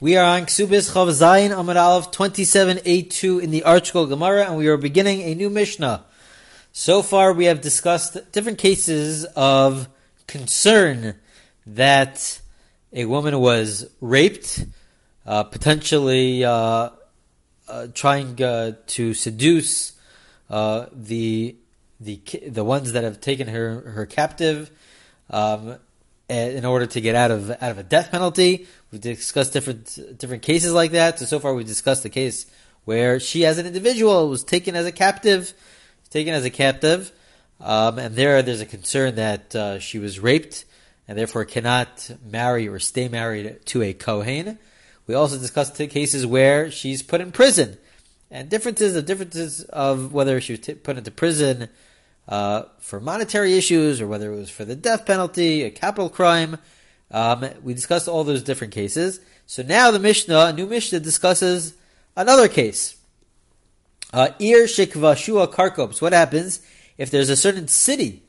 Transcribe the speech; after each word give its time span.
We 0.00 0.16
are 0.16 0.24
on 0.24 0.46
Kesubos 0.46 0.92
Chav 0.92 1.08
Zayin 1.08 1.50
Amud 1.50 1.74
Aleph 1.74 2.12
27a2 2.12 3.42
in 3.42 3.50
the 3.50 3.62
ArtScroll 3.66 4.08
Gemara, 4.08 4.44
and 4.44 4.56
we 4.56 4.68
are 4.68 4.76
beginning 4.76 5.22
a 5.22 5.34
new 5.34 5.50
Mishnah. 5.50 6.04
So 6.70 7.02
far, 7.02 7.32
we 7.32 7.46
have 7.46 7.60
discussed 7.60 8.16
different 8.30 8.58
cases 8.58 9.24
of 9.24 9.88
concern 10.28 11.16
that 11.66 12.40
a 12.92 13.06
woman 13.06 13.40
was 13.40 13.90
raped, 14.00 14.66
uh, 15.26 15.42
potentially 15.42 16.44
uh, 16.44 16.90
uh, 17.66 17.88
trying 17.92 18.40
uh, 18.40 18.76
to 18.86 19.14
seduce 19.14 19.94
uh, 20.48 20.86
the 20.92 21.56
the 21.98 22.20
the 22.46 22.62
ones 22.62 22.92
that 22.92 23.02
have 23.02 23.20
taken 23.20 23.48
her 23.48 23.80
her 23.80 24.06
captive. 24.06 24.70
Um, 25.28 25.78
in 26.28 26.64
order 26.64 26.84
to 26.86 27.00
get 27.00 27.14
out 27.14 27.30
of 27.30 27.50
out 27.50 27.70
of 27.70 27.78
a 27.78 27.82
death 27.82 28.10
penalty. 28.10 28.66
We've 28.90 29.00
discussed 29.00 29.52
different 29.52 30.18
different 30.18 30.42
cases 30.42 30.72
like 30.72 30.92
that. 30.92 31.18
So 31.18 31.26
so 31.26 31.38
far 31.38 31.54
we've 31.54 31.66
discussed 31.66 32.02
the 32.02 32.10
case 32.10 32.46
where 32.84 33.20
she, 33.20 33.44
as 33.44 33.58
an 33.58 33.66
individual, 33.66 34.30
was 34.30 34.42
taken 34.42 34.74
as 34.74 34.86
a 34.86 34.92
captive, 34.92 35.52
taken 36.08 36.32
as 36.32 36.44
a 36.46 36.50
captive, 36.50 37.12
um, 37.60 37.98
and 37.98 38.16
there 38.16 38.40
there's 38.42 38.62
a 38.62 38.66
concern 38.66 39.16
that 39.16 39.54
uh, 39.54 39.78
she 39.78 39.98
was 39.98 40.20
raped 40.20 40.64
and 41.06 41.18
therefore 41.18 41.44
cannot 41.44 42.10
marry 42.24 42.68
or 42.68 42.78
stay 42.78 43.08
married 43.08 43.60
to 43.66 43.82
a 43.82 43.92
kohen. 43.92 44.58
We 45.06 45.14
also 45.14 45.38
discussed 45.38 45.76
cases 45.76 46.26
where 46.26 46.70
she's 46.70 47.02
put 47.02 47.20
in 47.20 47.32
prison, 47.32 47.78
and 48.30 48.48
differences 48.48 48.96
of 48.96 49.06
differences 49.06 49.64
of 49.64 50.12
whether 50.12 50.40
she 50.40 50.52
was 50.54 50.60
t- 50.60 50.74
put 50.74 50.98
into 50.98 51.10
prison 51.10 51.68
uh, 52.28 52.64
for 52.78 53.00
monetary 53.00 53.56
issues 53.56 54.00
or 54.00 54.06
whether 54.06 54.32
it 54.32 54.36
was 54.36 54.50
for 54.50 54.66
the 54.66 54.76
death 54.76 55.06
penalty, 55.06 55.62
a 55.62 55.70
capital 55.70 56.10
crime. 56.10 56.58
Um, 57.10 57.48
we 57.62 57.74
discussed 57.74 58.08
all 58.08 58.24
those 58.24 58.42
different 58.42 58.72
cases. 58.72 59.20
So 59.46 59.62
now 59.62 59.90
the 59.90 59.98
Mishnah, 59.98 60.46
a 60.46 60.52
new 60.52 60.66
Mishnah, 60.66 61.00
discusses 61.00 61.74
another 62.16 62.48
case. 62.48 62.96
Uh, 64.12 64.28
shikva 64.38 65.16
shua 65.16 65.48
karkops. 65.48 66.00
What 66.00 66.12
happens 66.12 66.60
if 66.96 67.10
there's 67.10 67.30
a 67.30 67.36
certain 67.36 67.68
city 67.68 68.22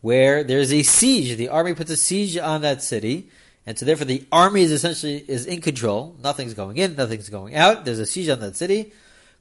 where 0.00 0.42
there's 0.44 0.72
a 0.72 0.82
siege? 0.82 1.36
The 1.36 1.48
army 1.48 1.74
puts 1.74 1.90
a 1.90 1.96
siege 1.96 2.36
on 2.36 2.62
that 2.62 2.82
city, 2.82 3.30
and 3.66 3.78
so 3.78 3.84
therefore 3.84 4.06
the 4.06 4.24
army 4.32 4.62
is 4.62 4.72
essentially 4.72 5.24
is 5.28 5.46
in 5.46 5.60
control. 5.60 6.16
Nothing's 6.22 6.54
going 6.54 6.78
in, 6.78 6.96
nothing's 6.96 7.28
going 7.28 7.54
out. 7.54 7.84
There's 7.84 7.98
a 7.98 8.06
siege 8.06 8.28
on 8.28 8.40
that 8.40 8.56
city. 8.56 8.92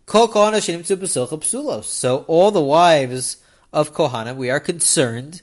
So 0.10 0.24
all 2.28 2.52
the 2.52 2.62
wives 2.62 3.38
of 3.74 3.94
Kohanim, 3.94 4.36
we 4.38 4.50
are 4.50 4.60
concerned 4.62 5.42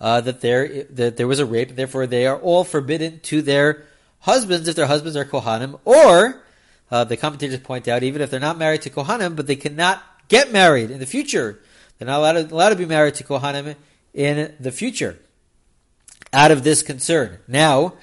uh, 0.00 0.20
that 0.20 0.40
there 0.40 0.84
that 0.84 1.16
there 1.16 1.26
was 1.26 1.38
a 1.38 1.46
rape, 1.46 1.74
therefore 1.74 2.06
they 2.06 2.26
are 2.26 2.38
all 2.38 2.64
forbidden 2.64 3.20
to 3.20 3.42
their 3.42 3.84
husbands 4.20 4.68
if 4.68 4.76
their 4.76 4.86
husbands 4.86 5.16
are 5.16 5.24
Kohanim, 5.24 5.78
or 5.84 6.42
uh, 6.90 7.04
the 7.04 7.16
commentators 7.16 7.60
point 7.60 7.88
out 7.88 8.02
even 8.02 8.22
if 8.22 8.30
they're 8.30 8.40
not 8.40 8.58
married 8.58 8.82
to 8.82 8.90
Kohanim, 8.90 9.36
but 9.36 9.46
they 9.46 9.56
cannot 9.56 10.02
get 10.28 10.52
married 10.52 10.90
in 10.90 10.98
the 10.98 11.06
future. 11.06 11.60
They're 11.98 12.06
not 12.06 12.18
allowed 12.18 12.32
to, 12.32 12.54
allowed 12.54 12.68
to 12.70 12.76
be 12.76 12.86
married 12.86 13.14
to 13.16 13.24
Kohanim 13.24 13.76
in 14.14 14.54
the 14.60 14.72
future. 14.72 15.18
Out 16.32 16.50
of 16.50 16.62
this 16.62 16.82
concern. 16.82 17.38
Now, 17.48 17.94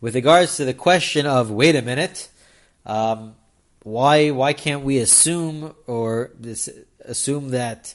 with 0.00 0.14
regards 0.14 0.56
to 0.56 0.64
the 0.64 0.74
question 0.74 1.26
of 1.26 1.50
wait 1.50 1.74
a 1.74 1.82
minute, 1.82 2.28
um, 2.84 3.34
why 3.82 4.30
why 4.30 4.52
can't 4.52 4.82
we 4.82 4.98
assume 4.98 5.74
or 5.86 6.32
assume 7.04 7.50
that 7.50 7.94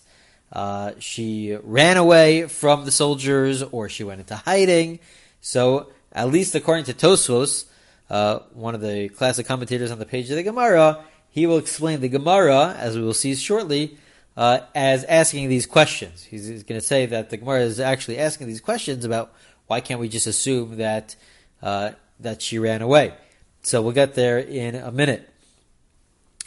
uh, 0.51 0.91
she 0.99 1.57
ran 1.63 1.97
away 1.97 2.47
from 2.47 2.85
the 2.85 2.91
soldiers 2.91 3.63
or 3.63 3.89
she 3.89 4.03
went 4.03 4.19
into 4.19 4.35
hiding. 4.35 4.99
So, 5.39 5.91
at 6.11 6.29
least 6.29 6.53
according 6.55 6.85
to 6.85 6.93
Tosfos, 6.93 7.65
uh, 8.09 8.39
one 8.53 8.75
of 8.75 8.81
the 8.81 9.09
classic 9.09 9.47
commentators 9.47 9.91
on 9.91 9.99
the 9.99 10.05
page 10.05 10.29
of 10.29 10.35
the 10.35 10.43
Gemara, 10.43 11.03
he 11.29 11.47
will 11.47 11.57
explain 11.57 12.01
the 12.01 12.09
Gemara, 12.09 12.75
as 12.77 12.97
we 12.97 13.03
will 13.03 13.13
see 13.13 13.33
shortly, 13.35 13.97
uh, 14.35 14.59
as 14.75 15.05
asking 15.05 15.47
these 15.47 15.65
questions. 15.65 16.23
He's, 16.23 16.47
he's 16.47 16.63
going 16.63 16.79
to 16.79 16.85
say 16.85 17.05
that 17.05 17.29
the 17.29 17.37
Gemara 17.37 17.61
is 17.61 17.79
actually 17.79 18.17
asking 18.17 18.47
these 18.47 18.61
questions 18.61 19.05
about 19.05 19.33
why 19.67 19.79
can't 19.79 20.01
we 20.01 20.09
just 20.09 20.27
assume 20.27 20.77
that 20.77 21.15
uh, 21.61 21.91
that 22.19 22.41
she 22.41 22.59
ran 22.59 22.81
away. 22.81 23.13
So 23.61 23.81
we'll 23.81 23.93
get 23.93 24.15
there 24.15 24.39
in 24.39 24.75
a 24.75 24.91
minute. 24.91 25.29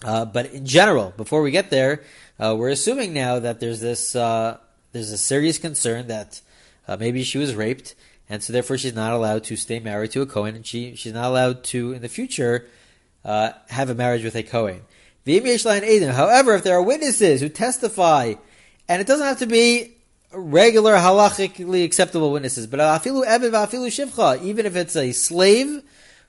Uh, 0.03 0.25
but 0.25 0.53
in 0.53 0.67
general, 0.67 1.15
before 1.17 1.41
we 1.41 1.50
get 1.50 1.71
there, 1.71 2.03
uh, 2.39 2.55
we're 2.56 2.71
assuming 2.71 3.12
now 3.12 3.39
that 3.39 3.61
there's 3.61 3.81
this 3.81 4.17
uh, 4.17 4.59
there's 4.93 5.11
a 5.11 5.19
serious 5.19 5.59
concern 5.59 6.09
that 6.09 6.41
uh, 6.89 6.97
maybe 6.97 7.22
she 7.22 7.39
was 7.39 7.55
raped, 7.55 7.95
and 8.28 8.43
so 8.43 8.53
therefore 8.53 8.77
she's 8.77 8.95
not 8.95 9.12
allowed 9.12 9.45
to 9.45 9.56
stay 9.56 9.78
married 9.78 10.11
to 10.12 10.22
a 10.22 10.27
Cohen, 10.27 10.56
and 10.56 10.67
she 10.67 10.97
she's 10.97 11.12
not 11.12 11.27
allowed 11.27 11.62
to 11.65 11.93
in 11.93 12.03
the 12.03 12.09
future 12.09 12.67
uh, 13.25 13.53
have 13.69 13.89
a 13.89 13.94
marriage 13.94 14.25
with 14.25 14.34
a 14.34 14.43
Cohen. 14.43 14.83
However, 15.27 16.55
if 16.55 16.65
there 16.65 16.77
are 16.77 16.83
witnesses 16.83 17.41
who 17.41 17.49
testify, 17.49 18.34
and 18.89 19.00
it 19.00 19.06
doesn't 19.06 19.27
have 19.27 19.39
to 19.39 19.47
be 19.47 19.93
regular 20.33 20.97
halachically 20.97 21.84
acceptable 21.84 22.33
witnesses, 22.33 22.67
but 22.67 22.81
even 24.43 24.67
if 24.67 24.77
it's 24.77 24.97
a 24.97 25.12
slave 25.12 25.83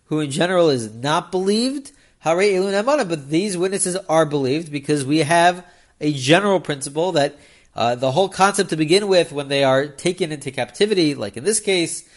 who 0.06 0.20
in 0.20 0.32
general 0.32 0.70
is 0.70 0.94
not 0.94 1.32
believed, 1.32 1.92
but 2.24 3.30
these 3.30 3.58
witnesses 3.58 3.98
are 4.08 4.26
believed 4.26 4.72
because 4.72 5.04
we 5.04 5.20
have 5.20 5.66
a 6.00 6.14
general 6.14 6.60
principle 6.60 7.12
that 7.14 7.38
uh, 7.76 7.96
the 7.96 8.12
whole 8.12 8.30
concept 8.30 8.70
to 8.70 8.78
begin 8.78 9.08
with, 9.08 9.32
when 9.32 9.48
they 9.50 9.64
are 9.64 9.88
taken 9.88 10.32
into 10.32 10.52
captivity, 10.52 11.14
like 11.14 11.36
in 11.36 11.44
this 11.44 11.60
case, 11.60 12.08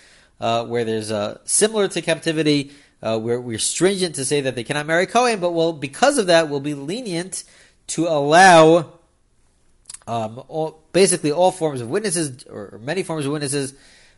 uh, 0.40 0.64
where 0.64 0.84
there's 0.84 1.10
a 1.10 1.40
similar 1.44 1.88
to 1.88 2.00
captivity, 2.00 2.70
uh, 3.02 3.18
where 3.18 3.40
we're 3.40 3.58
stringent 3.58 4.14
to 4.14 4.24
say 4.24 4.40
that 4.40 4.54
they 4.54 4.64
cannot 4.64 4.86
marry 4.86 5.06
Cohen, 5.06 5.40
but 5.40 5.50
well, 5.50 5.72
because 5.72 6.18
of 6.18 6.28
that, 6.28 6.48
we'll 6.48 6.60
be 6.60 6.74
lenient 6.74 7.44
to 7.88 8.06
allow 8.06 8.92
um, 10.06 10.42
all, 10.48 10.82
basically 10.92 11.32
all 11.32 11.50
forms 11.50 11.80
of 11.80 11.90
witnesses, 11.90 12.44
or 12.44 12.80
many 12.82 13.02
forms 13.02 13.26
of 13.26 13.32
witnesses, 13.32 13.74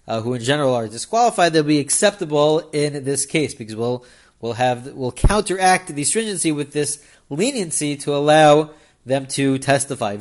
uh, 0.06 0.20
who 0.20 0.34
in 0.34 0.42
general 0.42 0.74
are 0.74 0.88
disqualified, 0.88 1.52
they'll 1.52 1.62
be 1.62 1.78
acceptable 1.78 2.60
in 2.70 3.04
this 3.04 3.26
case 3.26 3.54
because 3.54 3.76
we'll 3.76 4.04
we'll 4.40 4.54
have 4.54 4.92
we'll 4.94 5.12
counteract 5.12 5.94
the 5.94 6.04
stringency 6.04 6.52
with 6.52 6.72
this 6.72 7.04
leniency 7.28 7.96
to 7.96 8.14
allow 8.14 8.70
them 9.06 9.26
to 9.26 9.58
testify. 9.58 10.16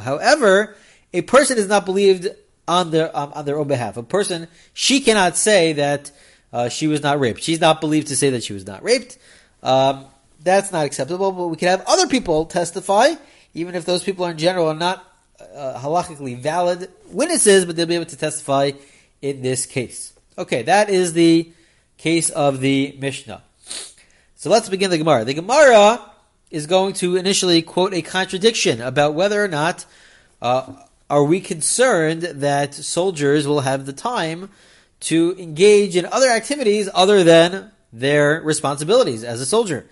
However, 0.00 0.76
a 1.12 1.22
person 1.22 1.58
is 1.58 1.68
not 1.68 1.84
believed 1.84 2.28
on 2.68 2.90
their 2.90 3.16
um, 3.16 3.32
on 3.34 3.44
their 3.44 3.58
own 3.58 3.68
behalf. 3.68 3.96
A 3.96 4.02
person 4.02 4.48
she 4.72 5.00
cannot 5.00 5.36
say 5.36 5.72
that 5.74 6.10
uh, 6.52 6.68
she 6.68 6.86
was 6.86 7.02
not 7.02 7.18
raped. 7.18 7.42
She's 7.42 7.60
not 7.60 7.80
believed 7.80 8.08
to 8.08 8.16
say 8.16 8.30
that 8.30 8.44
she 8.44 8.52
was 8.52 8.66
not 8.66 8.82
raped. 8.82 9.18
Um, 9.62 10.06
that's 10.42 10.72
not 10.72 10.84
acceptable. 10.84 11.32
But 11.32 11.48
we 11.48 11.56
can 11.56 11.68
have 11.68 11.84
other 11.86 12.06
people 12.06 12.46
testify, 12.46 13.14
even 13.54 13.74
if 13.74 13.84
those 13.84 14.04
people 14.04 14.24
are 14.24 14.30
in 14.30 14.38
general 14.38 14.68
are 14.68 14.74
not 14.74 15.04
uh, 15.54 15.80
halachically 15.80 16.38
valid 16.38 16.90
witnesses, 17.08 17.64
but 17.64 17.76
they'll 17.76 17.86
be 17.86 17.94
able 17.94 18.06
to 18.06 18.16
testify 18.16 18.72
in 19.20 19.42
this 19.42 19.66
case. 19.66 20.12
Okay, 20.36 20.62
that 20.62 20.88
is 20.90 21.12
the 21.12 21.50
case 21.98 22.30
of 22.30 22.60
the 22.60 22.96
Mishnah. 22.98 23.42
So 24.36 24.50
let's 24.50 24.68
begin 24.68 24.90
the 24.90 24.98
Gemara. 24.98 25.24
The 25.24 25.34
Gemara 25.34 26.00
is 26.52 26.66
going 26.66 26.92
to 26.94 27.16
initially 27.16 27.62
quote 27.62 27.94
a 27.94 28.02
contradiction 28.02 28.80
about 28.80 29.14
whether 29.14 29.42
or 29.42 29.48
not 29.48 29.86
uh, 30.40 30.72
are 31.08 31.24
we 31.24 31.40
concerned 31.40 32.22
that 32.22 32.74
soldiers 32.74 33.48
will 33.48 33.60
have 33.60 33.86
the 33.86 33.92
time 33.92 34.50
to 35.00 35.34
engage 35.38 35.96
in 35.96 36.06
other 36.06 36.28
activities 36.28 36.88
other 36.94 37.24
than 37.24 37.72
their 37.92 38.40
responsibilities 38.42 39.24
as 39.24 39.40
a 39.40 39.46
soldier. 39.46 39.86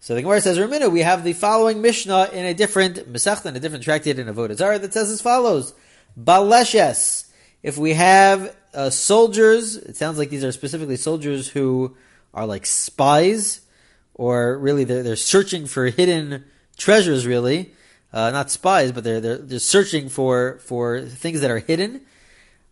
So 0.00 0.14
the 0.14 0.22
Gemara 0.22 0.40
says, 0.40 0.58
Ramina, 0.58 0.90
we 0.90 1.00
have 1.00 1.24
the 1.24 1.32
following 1.32 1.80
Mishnah 1.80 2.30
in 2.32 2.44
a 2.44 2.54
different 2.54 3.12
Masechta, 3.12 3.46
in 3.46 3.56
a 3.56 3.60
different 3.60 3.84
tractate 3.84 4.18
in 4.18 4.26
Avodah 4.26 4.56
Zarah 4.56 4.78
that 4.78 4.92
says 4.92 5.10
as 5.10 5.20
follows: 5.20 5.74
Baleshes. 6.20 7.28
If 7.62 7.78
we 7.78 7.94
have 7.94 8.54
uh, 8.74 8.90
soldiers, 8.90 9.76
it 9.76 9.96
sounds 9.96 10.18
like 10.18 10.28
these 10.30 10.42
are 10.42 10.52
specifically 10.52 10.96
soldiers 10.96 11.48
who 11.48 11.96
are 12.34 12.46
like 12.46 12.66
spies 12.66 13.61
or 14.14 14.58
really 14.58 14.84
they're, 14.84 15.02
they're 15.02 15.16
searching 15.16 15.66
for 15.66 15.86
hidden 15.86 16.44
treasures, 16.76 17.26
really. 17.26 17.72
Uh, 18.12 18.30
not 18.30 18.50
spies, 18.50 18.92
but 18.92 19.04
they're, 19.04 19.20
they're, 19.20 19.38
they're 19.38 19.58
searching 19.58 20.08
for, 20.08 20.58
for 20.58 21.00
things 21.00 21.40
that 21.40 21.50
are 21.50 21.58
hidden. 21.58 22.02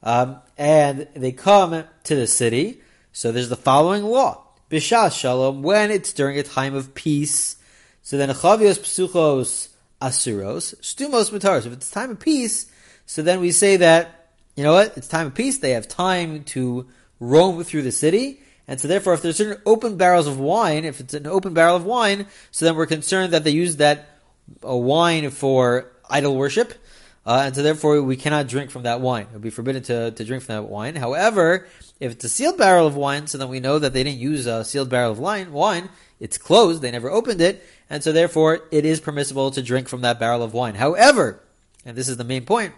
Um, 0.03 0.39
and 0.59 1.09
they 1.15 1.33
come 1.33 1.85
to 2.05 2.15
the 2.15 2.27
city. 2.27 2.83
So 3.13 3.33
there's 3.33 3.49
the 3.49 3.57
following 3.57 4.05
law. 4.05 4.45
Bishas 4.71 5.19
shalom, 5.19 5.63
when 5.63 5.91
it's 5.91 6.13
during 6.13 6.39
a 6.39 6.43
time 6.43 6.75
of 6.75 6.95
peace. 6.95 7.57
So 8.03 8.17
then 8.17 8.29
chavios 8.29 8.79
psuchos 8.79 9.69
asuros, 10.01 10.75
stumos 10.81 11.31
mataros. 11.31 11.67
If 11.67 11.73
it's 11.73 11.91
time 11.91 12.11
of 12.11 12.21
peace, 12.21 12.67
so 13.07 13.23
then 13.23 13.41
we 13.41 13.53
say 13.53 13.77
that, 13.79 14.29
you 14.57 14.65
know 14.65 14.73
what, 14.73 14.97
it's 14.97 15.09
time 15.09 15.29
of 15.29 15.35
peace, 15.35 15.59
they 15.59 15.73
have 15.73 15.89
time 15.89 16.45
to 16.45 16.89
roam 17.19 17.63
through 17.65 17.83
the 17.83 17.93
city, 17.93 18.41
and 18.71 18.81
so 18.81 18.87
therefore, 18.87 19.15
if 19.15 19.23
there's 19.23 19.37
certain 19.37 19.61
open 19.67 19.97
barrels 19.97 20.29
of 20.29 20.39
wine, 20.39 20.85
if 20.85 21.01
it's 21.01 21.13
an 21.13 21.27
open 21.27 21.55
barrel 21.55 21.75
of 21.75 21.85
wine, 21.85 22.29
so 22.53 22.65
then 22.65 22.77
we're 22.77 22.87
concerned 22.87 23.33
that 23.33 23.43
they 23.43 23.51
use 23.51 23.77
that 23.77 24.21
uh, 24.65 24.77
wine 24.77 25.31
for 25.31 25.91
idol 26.09 26.37
worship. 26.37 26.75
uh, 27.27 27.43
and 27.47 27.57
so 27.57 27.65
therefore 27.65 28.01
we 28.01 28.15
cannot 28.17 28.47
drink 28.47 28.71
from 28.71 28.85
that 28.85 29.01
wine. 29.01 29.23
It 29.23 29.33
would 29.33 29.43
be 29.43 29.51
forbidden 29.51 29.83
to, 29.83 30.13
to 30.13 30.25
drink 30.25 30.45
from 30.45 30.55
that 30.55 30.69
wine. 30.69 30.95
However, 30.95 31.67
if 31.99 32.13
it's 32.13 32.25
a 32.25 32.29
sealed 32.29 32.59
barrel 32.59 32.87
of 32.87 32.95
wine, 32.95 33.27
so 33.27 33.39
then 33.39 33.49
we 33.49 33.59
know 33.59 33.81
that 33.81 33.93
they 33.93 34.05
didn't 34.05 34.21
use 34.21 34.47
a 34.47 34.65
sealed 34.65 34.89
barrel 34.89 35.11
of 35.11 35.19
wine. 35.19 35.51
Wine, 35.51 35.89
it's 36.21 36.39
closed; 36.39 36.81
they 36.81 36.93
never 36.93 37.11
opened 37.11 37.41
it, 37.41 37.67
and 37.91 38.05
so 38.05 38.13
therefore 38.13 38.61
it 38.71 38.85
is 38.85 39.01
permissible 39.01 39.51
to 39.51 39.63
drink 39.63 39.89
from 39.89 40.03
that 40.03 40.21
barrel 40.21 40.45
of 40.45 40.55
wine. 40.55 40.77
However, 40.77 41.41
and 41.85 41.97
this 41.97 42.09
is 42.09 42.19
the 42.19 42.25
main 42.25 42.45
point, 42.47 42.73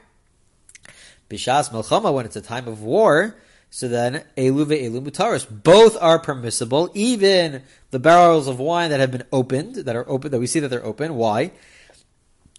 bishas 1.28 1.68
melchama 1.68 2.14
when 2.14 2.24
it's 2.24 2.36
a 2.36 2.40
time 2.40 2.66
of 2.66 2.80
war, 2.80 3.36
so 3.74 3.88
then 3.88 4.22
elu 4.36 4.66
ve'elu 4.66 5.00
mutaris, 5.00 5.46
both 5.50 5.96
are 5.98 6.19
permissible, 6.19 6.90
even 6.92 7.62
the 7.90 7.98
barrels 7.98 8.46
of 8.46 8.58
wine 8.58 8.90
that 8.90 9.00
have 9.00 9.10
been 9.10 9.24
opened, 9.32 9.76
that 9.76 9.96
are 9.96 10.06
open, 10.10 10.30
that 10.30 10.40
we 10.40 10.46
see 10.46 10.60
that 10.60 10.69
they're 10.69 10.84
open. 10.84 11.14
Why? 11.14 11.52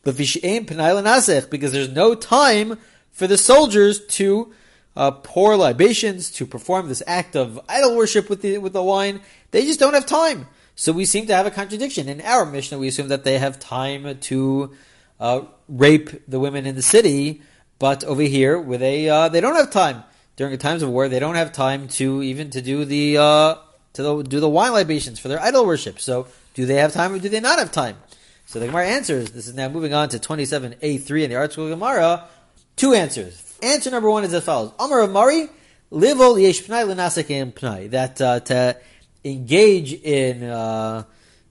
Because 0.04 0.18
there's 0.18 1.90
no 1.90 2.16
time 2.16 2.80
for 3.12 3.28
the 3.28 3.38
soldiers 3.38 4.04
to 4.08 4.54
uh, 4.96 5.12
pour 5.12 5.56
libations, 5.56 6.32
to 6.32 6.48
perform 6.48 6.88
this 6.88 7.04
act 7.06 7.36
of 7.36 7.60
idol 7.70 7.96
worship 7.96 8.28
with 8.28 8.42
the 8.42 8.58
with 8.58 8.74
the 8.74 8.82
wine. 8.82 9.22
They 9.52 9.68
just 9.68 9.80
don't 9.80 9.94
have 9.94 10.08
time. 10.08 10.48
So 10.74 10.92
we 10.92 11.06
seem 11.06 11.28
to 11.28 11.36
have 11.36 11.46
a 11.46 11.52
contradiction. 11.52 12.10
In 12.10 12.22
our 12.22 12.44
Mishnah, 12.44 12.80
we 12.80 12.88
assume 12.88 13.10
that 13.10 13.24
they 13.24 13.38
have 13.38 13.60
time 13.60 14.18
to 14.18 14.72
uh, 15.20 15.42
rape 15.70 16.28
the 16.28 16.40
women 16.40 16.66
in 16.66 16.74
the 16.74 16.82
city, 16.82 17.44
but 17.78 18.04
over 18.04 18.24
here, 18.24 18.60
where 18.60 18.80
they 18.80 19.08
uh, 19.08 19.30
they 19.30 19.42
don't 19.42 19.56
have 19.56 19.70
time 19.70 20.06
during 20.36 20.52
the 20.52 20.58
times 20.58 20.84
of 20.84 20.90
war, 20.90 21.10
they 21.10 21.20
don't 21.20 21.36
have 21.36 21.52
time 21.52 21.88
to 21.90 22.22
even 22.24 22.50
to 22.52 22.62
do 22.62 22.86
the 22.86 23.18
uh, 23.18 23.56
to 23.94 24.04
the, 24.04 24.24
do 24.24 24.40
the 24.40 24.50
wine 24.50 24.74
libations 24.74 25.20
for 25.20 25.28
their 25.28 25.42
idol 25.42 25.66
worship. 25.66 26.00
So, 26.00 26.28
do 26.54 26.66
they 26.66 26.76
have 26.76 26.94
time 26.94 27.14
or 27.14 27.20
do 27.20 27.30
they 27.30 27.40
not 27.40 27.60
have 27.60 27.72
time? 27.72 27.98
So 28.46 28.60
the 28.60 28.68
Gemara 28.68 28.88
answers. 28.88 29.32
This 29.32 29.48
is 29.48 29.56
now 29.56 29.70
moving 29.70 29.94
on 29.94 30.10
to 30.10 30.20
27a3 30.20 31.24
in 31.24 31.30
the 31.30 31.36
ArtScroll 31.36 31.70
Gemara. 31.70 32.28
Two 32.76 32.94
answers. 32.94 33.58
Answer 33.62 33.90
number 33.92 34.10
one 34.10 34.24
is 34.24 34.34
as 34.34 34.44
follows: 34.44 34.72
Amar 34.80 35.00
Rav 35.00 35.12
Mari, 35.12 35.50
livol 35.92 36.42
yesh 36.42 36.62
pnai 36.64 36.86
lenasek 36.86 37.54
pnai. 37.54 37.90
That 37.92 38.22
uh, 38.22 38.40
to 38.42 38.78
engage 39.24 39.94
in 39.94 40.44
uh, 40.44 41.04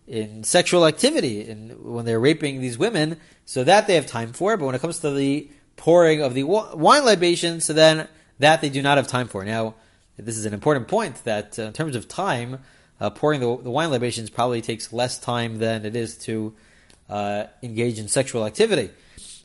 in 0.06 0.44
sexual 0.44 0.87
activity 0.87 1.49
in, 1.49 1.70
when 1.82 2.05
they're 2.05 2.20
raping 2.20 2.61
these 2.61 2.76
women, 2.76 3.19
so 3.46 3.64
that 3.64 3.87
they 3.87 3.94
have 3.94 4.06
time 4.06 4.32
for. 4.32 4.56
But 4.56 4.67
when 4.67 4.75
it 4.75 4.81
comes 4.81 4.99
to 5.00 5.11
the 5.11 5.49
pouring 5.76 6.23
of 6.23 6.34
the 6.34 6.44
wine 6.44 7.05
libations, 7.05 7.64
so 7.64 7.73
then 7.73 8.06
that 8.38 8.61
they 8.61 8.69
do 8.69 8.82
not 8.82 8.96
have 8.96 9.06
time 9.06 9.29
for. 9.29 9.44
Now, 9.44 9.75
this 10.17 10.37
is 10.37 10.44
an 10.44 10.55
important 10.55 10.88
point 10.88 11.23
that 11.25 11.58
uh, 11.58 11.62
in 11.62 11.73
terms 11.73 11.96
of 11.96 12.08
time, 12.08 12.58
uh, 13.00 13.11
pouring 13.11 13.40
the, 13.40 13.56
the, 13.62 13.70
wine 13.70 13.90
libations 13.90 14.31
probably 14.31 14.61
takes 14.61 14.93
less 14.93 15.19
time 15.19 15.58
than 15.58 15.84
it 15.84 15.96
is 15.96 16.17
to 16.19 16.55
uh, 17.08 17.44
engage 17.62 17.99
in 17.99 18.08
sexual 18.08 18.46
activity. 18.46 18.90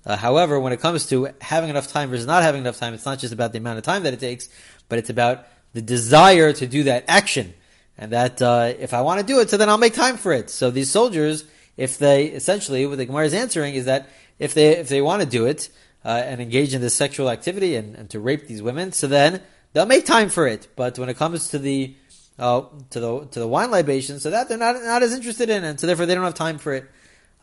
Uh, 0.05 0.15
however, 0.15 0.59
when 0.59 0.73
it 0.73 0.79
comes 0.79 1.07
to 1.07 1.29
having 1.41 1.69
enough 1.69 1.87
time 1.87 2.09
versus 2.09 2.25
not 2.25 2.43
having 2.43 2.61
enough 2.61 2.77
time, 2.77 2.93
it's 2.93 3.05
not 3.05 3.19
just 3.19 3.33
about 3.33 3.51
the 3.51 3.57
amount 3.57 3.77
of 3.77 3.83
time 3.83 4.03
that 4.03 4.13
it 4.13 4.19
takes, 4.19 4.49
but 4.89 4.99
it's 4.99 5.09
about 5.09 5.45
the 5.73 5.81
desire 5.81 6.53
to 6.53 6.67
do 6.67 6.83
that 6.83 7.05
action. 7.07 7.53
And 7.97 8.11
that 8.11 8.41
uh, 8.41 8.73
if 8.77 8.93
I 8.93 9.01
want 9.01 9.19
to 9.21 9.25
do 9.25 9.39
it, 9.39 9.49
so 9.49 9.57
then 9.57 9.69
I'll 9.69 9.77
make 9.77 9.93
time 9.93 10.17
for 10.17 10.31
it. 10.31 10.49
So 10.49 10.69
these 10.69 10.91
soldiers, 10.91 11.45
if 11.77 11.97
they 11.97 12.25
essentially, 12.25 12.85
what 12.85 12.97
the 12.97 13.05
Gemara 13.05 13.25
is 13.25 13.33
answering 13.33 13.73
is 13.73 13.85
that 13.85 14.09
if 14.37 14.53
they 14.53 14.77
if 14.77 14.87
they 14.87 15.01
want 15.01 15.23
to 15.23 15.27
do 15.27 15.45
it 15.45 15.69
uh, 16.07 16.24
and 16.25 16.39
engage 16.39 16.74
in 16.74 16.80
this 16.80 16.95
sexual 16.95 17.30
activity 17.30 17.75
and, 17.75 17.94
and 17.98 18.09
to 18.09 18.18
rape 18.18 18.48
these 18.48 18.62
women, 18.63 18.94
so 18.94 19.07
then 19.07 19.42
they'll 19.74 19.86
make 19.86 20.06
time 20.06 20.30
for 20.30 20.48
it. 20.48 20.69
But 20.77 20.98
when 20.98 21.09
it 21.09 21.18
comes 21.18 21.50
to 21.50 21.59
the 21.59 21.95
uh, 22.39 22.62
to 22.92 23.00
the 23.01 23.25
to 23.25 23.39
the 23.39 23.48
wine 23.48 23.71
libation, 23.71 24.21
so 24.21 24.30
that 24.30 24.48
they're 24.48 24.57
not 24.57 24.81
not 24.81 25.04
as 25.04 25.13
interested 25.13 25.50
in, 25.50 25.65
and 25.65 25.77
so 25.77 25.86
therefore 25.86 26.06
they 26.06 26.15
don't 26.15 26.24
have 26.24 26.33
time 26.33 26.59
for 26.59 26.74
it. 26.74 26.89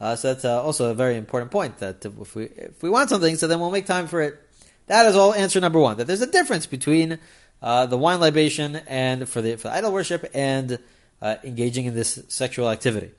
Uh, 0.01 0.17
so 0.17 0.33
that's 0.33 0.47
uh, 0.47 0.63
also 0.63 0.91
a 0.91 0.95
very 0.95 1.17
important 1.17 1.51
point 1.51 1.77
that 1.79 2.07
if 2.07 2.35
we 2.35 2.45
if 2.45 2.83
we 2.83 2.89
want 2.89 3.11
something, 3.11 3.37
so 3.37 3.47
then 3.47 3.61
we'll 3.61 3.71
make 3.71 3.85
time 3.85 4.07
for 4.07 4.23
it. 4.23 4.41
That 4.87 5.05
is 5.07 5.15
all 5.15 5.35
answer 5.35 5.61
number 5.61 5.79
one. 5.79 5.99
That 5.99 6.07
there's 6.07 6.23
a 6.23 6.31
difference 6.31 6.65
between 6.65 7.19
uh, 7.61 7.85
the 7.85 7.99
wine 7.99 8.21
libation 8.21 8.77
and 8.87 9.29
for 9.29 9.43
the 9.43 9.57
for 9.57 9.69
idol 9.69 9.93
worship 9.93 10.25
and 10.33 10.79
uh, 11.21 11.37
engaging 11.45 11.85
in 11.85 11.95
this 11.95 12.19
sexual 12.29 12.71
activity. 12.71 13.11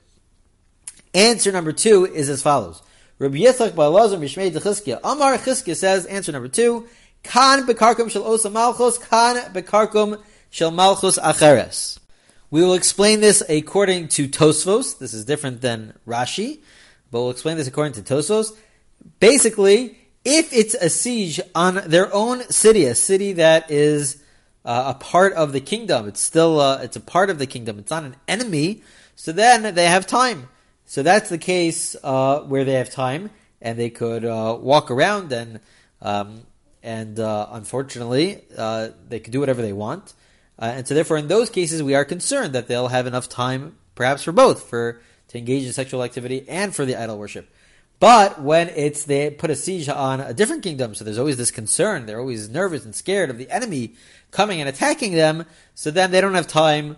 Answer 1.14 1.52
number 1.52 1.72
two 1.72 2.04
is 2.04 2.28
as 2.28 2.42
follows: 2.42 2.82
Rabbi 3.18 3.38
Yitzchak 3.38 3.74
bar 3.74 3.90
Elazar 3.90 4.18
Mishmei 4.18 4.50
Dechizkia 4.50 5.00
Amar 5.02 5.38
Chizkia 5.38 5.74
says 5.74 6.04
answer 6.06 6.32
number 6.32 6.48
two 6.48 6.86
Kan 7.26 7.66
bekarkum 7.66 8.08
shel 8.10 8.24
osa 8.24 8.50
malchus, 8.50 8.98
kan 8.98 9.36
bekarkum 9.52 10.22
shel 10.50 10.70
malchus 10.70 11.18
acheres. 11.18 11.98
We 12.50 12.62
will 12.62 12.74
explain 12.74 13.20
this 13.20 13.42
according 13.48 14.08
to 14.08 14.28
Tosfos. 14.28 14.98
This 14.98 15.12
is 15.12 15.24
different 15.24 15.60
than 15.60 15.94
Rashi, 16.06 16.60
but 17.10 17.20
we'll 17.20 17.30
explain 17.30 17.56
this 17.56 17.66
according 17.66 17.94
to 17.94 18.02
Tosfos. 18.02 18.56
Basically, 19.18 19.98
if 20.24 20.52
it's 20.52 20.74
a 20.74 20.88
siege 20.88 21.40
on 21.54 21.82
their 21.86 22.14
own 22.14 22.48
city, 22.48 22.84
a 22.84 22.94
city 22.94 23.32
that 23.32 23.70
is 23.72 24.22
uh, 24.64 24.94
a 24.94 24.98
part 24.98 25.32
of 25.32 25.52
the 25.52 25.60
kingdom, 25.60 26.06
it's 26.06 26.20
still 26.20 26.60
uh, 26.60 26.78
it's 26.82 26.96
a 26.96 27.00
part 27.00 27.28
of 27.28 27.38
the 27.38 27.46
kingdom. 27.46 27.80
It's 27.80 27.90
not 27.90 28.04
an 28.04 28.14
enemy. 28.28 28.82
So 29.16 29.32
then 29.32 29.74
they 29.74 29.86
have 29.86 30.06
time. 30.06 30.48
So 30.86 31.02
that's 31.02 31.28
the 31.28 31.38
case 31.38 31.96
uh, 32.02 32.40
where 32.40 32.64
they 32.64 32.74
have 32.74 32.90
time 32.90 33.30
and 33.60 33.78
they 33.78 33.90
could 33.90 34.24
uh, 34.24 34.56
walk 34.60 34.90
around 34.90 35.32
and 35.32 35.60
um, 36.00 36.42
and 36.82 37.18
uh, 37.18 37.48
unfortunately, 37.50 38.42
uh, 38.56 38.90
they 39.08 39.18
can 39.18 39.32
do 39.32 39.40
whatever 39.40 39.60
they 39.60 39.72
want. 39.72 40.14
Uh, 40.56 40.66
and 40.76 40.86
so, 40.86 40.94
therefore, 40.94 41.16
in 41.16 41.26
those 41.26 41.50
cases, 41.50 41.82
we 41.82 41.96
are 41.96 42.04
concerned 42.04 42.54
that 42.54 42.68
they'll 42.68 42.88
have 42.88 43.08
enough 43.08 43.28
time, 43.28 43.76
perhaps 43.96 44.22
for 44.22 44.30
both, 44.30 44.62
for 44.62 45.00
to 45.28 45.38
engage 45.38 45.64
in 45.64 45.72
sexual 45.72 46.04
activity 46.04 46.48
and 46.48 46.74
for 46.74 46.84
the 46.84 46.94
idol 46.94 47.18
worship. 47.18 47.50
But 47.98 48.40
when 48.40 48.68
it's 48.68 49.04
they 49.04 49.30
put 49.30 49.50
a 49.50 49.56
siege 49.56 49.88
on 49.88 50.20
a 50.20 50.32
different 50.32 50.62
kingdom, 50.62 50.94
so 50.94 51.04
there's 51.04 51.18
always 51.18 51.38
this 51.38 51.50
concern. 51.50 52.06
They're 52.06 52.20
always 52.20 52.48
nervous 52.48 52.84
and 52.84 52.94
scared 52.94 53.30
of 53.30 53.38
the 53.38 53.50
enemy 53.50 53.94
coming 54.30 54.60
and 54.60 54.68
attacking 54.68 55.12
them. 55.12 55.44
So 55.74 55.90
then 55.90 56.12
they 56.12 56.20
don't 56.20 56.34
have 56.34 56.46
time, 56.46 56.96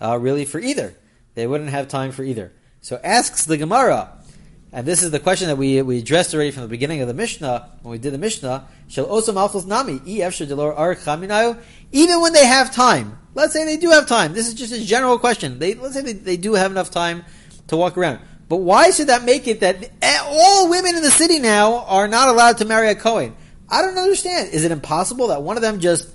uh, 0.00 0.18
really, 0.18 0.46
for 0.46 0.58
either. 0.58 0.94
They 1.34 1.46
wouldn't 1.46 1.70
have 1.70 1.86
time 1.86 2.10
for 2.10 2.24
either. 2.24 2.50
So 2.80 3.00
asks 3.02 3.44
the 3.44 3.56
Gemara, 3.56 4.10
and 4.72 4.86
this 4.86 5.02
is 5.02 5.10
the 5.10 5.20
question 5.20 5.48
that 5.48 5.56
we, 5.56 5.82
we 5.82 5.98
addressed 5.98 6.34
already 6.34 6.50
from 6.50 6.62
the 6.62 6.68
beginning 6.68 7.00
of 7.00 7.08
the 7.08 7.14
Mishnah, 7.14 7.68
when 7.82 7.92
we 7.92 7.98
did 7.98 8.12
the 8.12 8.18
Mishnah. 8.18 8.66
Shall 8.88 9.06
also 9.06 9.32
malchus 9.32 9.66
nami, 9.66 10.00
even 10.06 10.32
when 12.20 12.32
they 12.32 12.46
have 12.46 12.74
time. 12.74 13.18
Let's 13.34 13.52
say 13.52 13.64
they 13.64 13.76
do 13.76 13.90
have 13.90 14.06
time. 14.06 14.32
This 14.32 14.48
is 14.48 14.54
just 14.54 14.72
a 14.72 14.84
general 14.84 15.18
question. 15.18 15.58
They, 15.58 15.74
let's 15.74 15.94
say 15.94 16.02
they, 16.02 16.12
they 16.12 16.36
do 16.36 16.54
have 16.54 16.70
enough 16.70 16.90
time 16.90 17.24
to 17.68 17.76
walk 17.76 17.98
around. 17.98 18.20
But 18.48 18.56
why 18.56 18.90
should 18.90 19.08
that 19.08 19.24
make 19.24 19.46
it 19.46 19.60
that 19.60 19.90
all 20.24 20.70
women 20.70 20.96
in 20.96 21.02
the 21.02 21.10
city 21.10 21.38
now 21.38 21.84
are 21.84 22.08
not 22.08 22.28
allowed 22.28 22.58
to 22.58 22.64
marry 22.64 22.88
a 22.88 22.94
Kohen? 22.94 23.36
I 23.68 23.82
don't 23.82 23.98
understand. 23.98 24.54
Is 24.54 24.64
it 24.64 24.72
impossible 24.72 25.28
that 25.28 25.42
one 25.42 25.56
of 25.56 25.62
them 25.62 25.80
just 25.80 26.10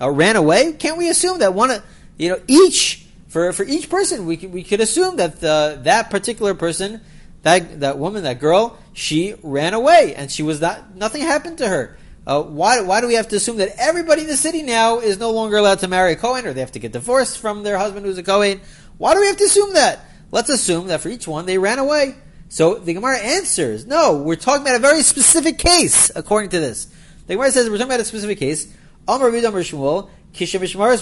uh, 0.00 0.10
ran 0.10 0.34
away? 0.34 0.72
Can't 0.72 0.98
we 0.98 1.08
assume 1.08 1.38
that 1.38 1.54
one 1.54 1.70
of, 1.70 1.84
you 2.18 2.30
know, 2.30 2.40
each, 2.48 3.05
for, 3.36 3.52
for 3.52 3.64
each 3.64 3.90
person, 3.90 4.24
we 4.24 4.38
could, 4.38 4.50
we 4.50 4.62
could 4.62 4.80
assume 4.80 5.16
that 5.16 5.40
the, 5.40 5.78
that 5.82 6.08
particular 6.08 6.54
person 6.54 7.02
that 7.42 7.80
that 7.80 7.98
woman, 7.98 8.22
that 8.22 8.40
girl, 8.40 8.78
she 8.94 9.34
ran 9.42 9.74
away, 9.74 10.14
and 10.16 10.32
she 10.32 10.42
was 10.42 10.58
not. 10.58 10.96
Nothing 10.96 11.20
happened 11.20 11.58
to 11.58 11.68
her. 11.68 11.98
Uh, 12.26 12.42
why 12.42 12.80
why 12.80 13.02
do 13.02 13.06
we 13.06 13.12
have 13.12 13.28
to 13.28 13.36
assume 13.36 13.58
that 13.58 13.74
everybody 13.76 14.22
in 14.22 14.26
the 14.26 14.38
city 14.38 14.62
now 14.62 15.00
is 15.00 15.18
no 15.18 15.32
longer 15.32 15.58
allowed 15.58 15.80
to 15.80 15.86
marry 15.86 16.12
a 16.12 16.16
Kohen, 16.16 16.46
or 16.46 16.54
they 16.54 16.60
have 16.60 16.72
to 16.72 16.78
get 16.78 16.92
divorced 16.92 17.38
from 17.38 17.62
their 17.62 17.76
husband 17.76 18.06
who's 18.06 18.16
a 18.16 18.22
Kohen? 18.22 18.62
Why 18.96 19.12
do 19.12 19.20
we 19.20 19.26
have 19.26 19.36
to 19.36 19.44
assume 19.44 19.74
that? 19.74 20.00
Let's 20.30 20.48
assume 20.48 20.86
that 20.86 21.02
for 21.02 21.10
each 21.10 21.28
one 21.28 21.44
they 21.44 21.58
ran 21.58 21.78
away. 21.78 22.14
So 22.48 22.76
the 22.76 22.94
Gemara 22.94 23.18
answers, 23.18 23.84
no, 23.84 24.16
we're 24.16 24.36
talking 24.36 24.62
about 24.62 24.76
a 24.76 24.78
very 24.78 25.02
specific 25.02 25.58
case, 25.58 26.10
according 26.16 26.48
to 26.50 26.58
this. 26.58 26.86
The 27.26 27.34
Gemara 27.34 27.50
says 27.50 27.68
we're 27.68 27.76
talking 27.76 27.92
about 27.92 28.00
a 28.00 28.04
specific 28.04 28.38
case. 28.38 28.74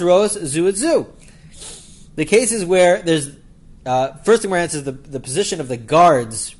Rose 0.00 0.32
Zu. 0.32 1.06
The 2.16 2.24
cases 2.24 2.64
where 2.64 3.02
there's 3.02 3.36
uh, 3.86 4.14
first 4.18 4.42
thing 4.42 4.50
we're 4.50 4.58
answers 4.58 4.84
the, 4.84 4.92
the 4.92 5.20
position 5.20 5.60
of 5.60 5.68
the 5.68 5.76
guards. 5.76 6.54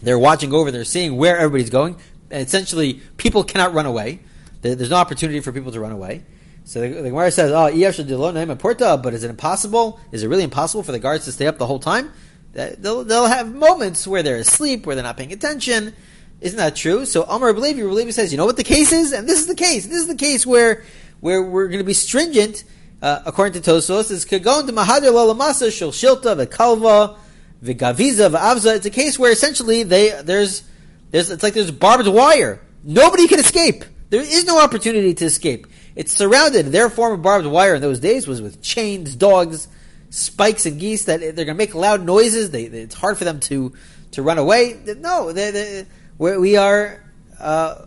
They're 0.00 0.18
watching 0.18 0.52
over, 0.52 0.70
they're 0.70 0.84
seeing 0.84 1.16
where 1.16 1.36
everybody's 1.36 1.70
going. 1.70 1.96
And 2.30 2.46
essentially, 2.46 2.94
people 3.16 3.44
cannot 3.44 3.74
run 3.74 3.86
away. 3.86 4.20
there's 4.62 4.90
no 4.90 4.96
opportunity 4.96 5.40
for 5.40 5.52
people 5.52 5.72
to 5.72 5.80
run 5.80 5.92
away. 5.92 6.24
So 6.64 6.80
the, 6.80 6.88
the 6.88 7.10
Gemara 7.10 7.30
says, 7.30 7.50
"Oh, 7.52 8.56
porta," 8.56 9.00
but 9.02 9.14
is 9.14 9.24
it 9.24 9.30
impossible? 9.30 10.00
Is 10.12 10.22
it 10.22 10.28
really 10.28 10.44
impossible 10.44 10.82
for 10.82 10.92
the 10.92 10.98
guards 10.98 11.24
to 11.24 11.32
stay 11.32 11.46
up 11.46 11.58
the 11.58 11.66
whole 11.66 11.80
time? 11.80 12.12
They'll, 12.52 13.02
they'll 13.04 13.26
have 13.26 13.52
moments 13.52 14.06
where 14.06 14.22
they're 14.22 14.36
asleep, 14.36 14.86
where 14.86 14.94
they're 14.94 15.02
not 15.02 15.16
paying 15.16 15.32
attention. 15.32 15.94
Isn't 16.40 16.58
that 16.58 16.76
true? 16.76 17.06
So 17.06 17.22
Amar 17.22 17.52
Belevi, 17.54 17.76
Belevi 17.76 18.12
says, 18.12 18.30
you 18.30 18.36
know 18.36 18.44
what 18.44 18.56
the 18.56 18.64
case 18.64 18.92
is, 18.92 19.12
and 19.12 19.28
this 19.28 19.40
is 19.40 19.46
the 19.46 19.54
case. 19.54 19.86
This 19.86 20.00
is 20.00 20.06
the 20.06 20.16
case 20.16 20.44
where 20.46 20.84
where 21.20 21.42
we're 21.42 21.68
going 21.68 21.78
to 21.78 21.84
be 21.84 21.94
stringent 21.94 22.64
uh, 23.02 23.20
according 23.26 23.60
to 23.60 23.70
Tosfos, 23.70 24.10
is 24.10 24.24
Kagon 24.24 24.66
to 24.66 24.72
Mahadir 24.72 25.10
Lalamasa 25.10 25.68
Shil 25.68 25.90
Shilta 25.90 26.46
Vekalva 26.46 27.18
Vigaviza 27.62 28.30
Avza. 28.30 28.76
It's 28.76 28.86
a 28.86 28.90
case 28.90 29.18
where 29.18 29.32
essentially 29.32 29.82
they 29.82 30.22
there's 30.22 30.62
there's 31.10 31.30
it's 31.30 31.42
like 31.42 31.54
there's 31.54 31.72
barbed 31.72 32.06
wire. 32.06 32.60
Nobody 32.84 33.26
can 33.28 33.40
escape. 33.40 33.84
There 34.10 34.22
is 34.22 34.44
no 34.44 34.62
opportunity 34.62 35.14
to 35.14 35.24
escape. 35.24 35.66
It's 35.96 36.12
surrounded. 36.12 36.66
Their 36.66 36.88
form 36.88 37.14
of 37.14 37.22
barbed 37.22 37.46
wire 37.46 37.74
in 37.74 37.82
those 37.82 37.98
days 37.98 38.26
was 38.26 38.40
with 38.40 38.62
chains, 38.62 39.16
dogs, 39.16 39.68
spikes, 40.10 40.66
and 40.66 40.78
geese 40.78 41.04
that 41.06 41.20
they're 41.20 41.32
going 41.32 41.48
to 41.48 41.54
make 41.54 41.74
loud 41.74 42.04
noises. 42.04 42.50
They, 42.50 42.64
it's 42.64 42.94
hard 42.94 43.18
for 43.18 43.24
them 43.24 43.40
to 43.40 43.72
to 44.12 44.22
run 44.22 44.38
away. 44.38 44.78
No, 44.98 45.32
they, 45.32 45.50
they, 45.50 45.86
we 46.18 46.56
are 46.56 47.02
uh, 47.40 47.86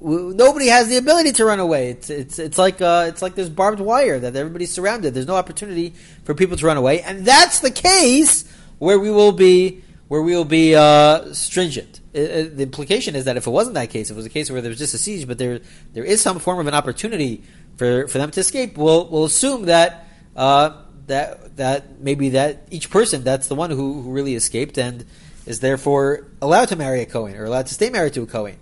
nobody 0.00 0.68
has 0.68 0.88
the 0.88 0.96
ability 0.96 1.32
to 1.32 1.44
run 1.44 1.60
away. 1.60 1.90
It's 1.90 2.10
it's 2.10 2.38
it's 2.38 2.58
like 2.58 2.80
uh, 2.80 3.06
it's 3.08 3.22
like 3.22 3.34
there's 3.34 3.48
barbed 3.48 3.80
wire 3.80 4.18
that 4.18 4.36
everybody's 4.36 4.72
surrounded. 4.72 5.14
There's 5.14 5.26
no 5.26 5.36
opportunity 5.36 5.94
for 6.24 6.34
people 6.34 6.56
to 6.56 6.66
run 6.66 6.76
away, 6.76 7.02
and 7.02 7.24
that's 7.24 7.60
the 7.60 7.70
case 7.70 8.50
where 8.78 8.98
we 8.98 9.10
will 9.10 9.32
be 9.32 9.82
where 10.08 10.22
we 10.22 10.34
will 10.34 10.44
be 10.44 10.74
uh, 10.74 11.32
stringent. 11.32 12.00
It, 12.12 12.30
it, 12.30 12.56
the 12.56 12.62
implication 12.62 13.14
is 13.14 13.26
that 13.26 13.36
if 13.36 13.46
it 13.46 13.50
wasn't 13.50 13.74
that 13.74 13.90
case, 13.90 14.10
if 14.10 14.14
it 14.14 14.16
was 14.16 14.26
a 14.26 14.30
case 14.30 14.50
where 14.50 14.60
there 14.60 14.70
was 14.70 14.78
just 14.78 14.94
a 14.94 14.98
siege, 14.98 15.26
but 15.26 15.38
there 15.38 15.60
there 15.92 16.04
is 16.04 16.20
some 16.20 16.38
form 16.38 16.58
of 16.58 16.66
an 16.66 16.74
opportunity 16.74 17.42
for, 17.76 18.08
for 18.08 18.18
them 18.18 18.30
to 18.30 18.40
escape, 18.40 18.76
we'll 18.76 19.06
we'll 19.08 19.24
assume 19.24 19.66
that 19.66 20.06
uh, 20.36 20.82
that 21.06 21.56
that 21.56 22.00
maybe 22.00 22.30
that 22.30 22.68
each 22.70 22.90
person 22.90 23.24
that's 23.24 23.48
the 23.48 23.54
one 23.54 23.70
who, 23.70 24.02
who 24.02 24.10
really 24.10 24.34
escaped 24.34 24.78
and 24.78 25.04
is 25.46 25.60
therefore 25.60 26.26
allowed 26.40 26.68
to 26.68 26.76
marry 26.76 27.00
a 27.00 27.06
Kohen 27.06 27.36
or 27.36 27.44
allowed 27.44 27.66
to 27.66 27.74
stay 27.74 27.90
married 27.90 28.14
to 28.14 28.22
a 28.22 28.26
Kohen. 28.26 28.56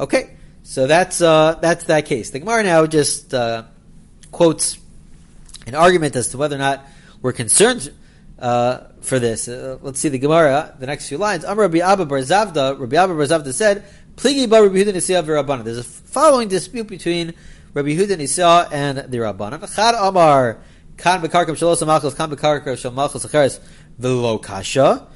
Okay, 0.00 0.36
so 0.68 0.86
that's 0.86 1.22
uh, 1.22 1.54
that's 1.62 1.84
that 1.84 2.04
case. 2.04 2.28
The 2.28 2.40
Gemara 2.40 2.62
now 2.62 2.84
just 2.84 3.32
uh, 3.32 3.62
quotes 4.30 4.78
an 5.66 5.74
argument 5.74 6.14
as 6.14 6.28
to 6.28 6.36
whether 6.36 6.56
or 6.56 6.58
not 6.58 6.84
we're 7.22 7.32
concerned 7.32 7.90
uh, 8.38 8.80
for 9.00 9.18
this. 9.18 9.48
Uh, 9.48 9.78
let's 9.80 9.98
see 9.98 10.10
the 10.10 10.18
Gemara, 10.18 10.76
the 10.78 10.84
next 10.84 11.08
few 11.08 11.16
lines. 11.16 11.44
Amar 11.44 11.64
Rabbi 11.64 11.78
Abba 11.78 12.04
Bar 12.04 12.18
Zavda, 12.18 12.78
Rabbi 12.78 12.96
Abba 12.96 13.14
Bar 13.14 13.24
Zavda 13.24 13.54
said, 13.54 13.82
Pligi 14.16 14.42
Rabbi 14.42 14.68
v'Rabbanan. 14.68 15.64
There's 15.64 15.78
a 15.78 15.84
following 15.84 16.48
dispute 16.48 16.86
between 16.86 17.32
Rabbi 17.72 17.88
Yehuda 17.88 18.18
Nisiah 18.18 18.70
and 18.70 18.98
the 19.10 19.16
Rabbanan. 19.16 19.60
V'chad 19.60 19.94
Amar, 19.98 20.58
Kan 20.98 21.22
b'karkam 21.22 21.56
shalos 21.56 21.84
malchus, 21.86 22.12
kan 22.12 22.30
b'karkam 22.30 22.76
shal 22.76 22.90
malchus 22.90 23.24
acheres 23.24 23.58
v'lo 23.98 24.42
kasha. 24.42 25.06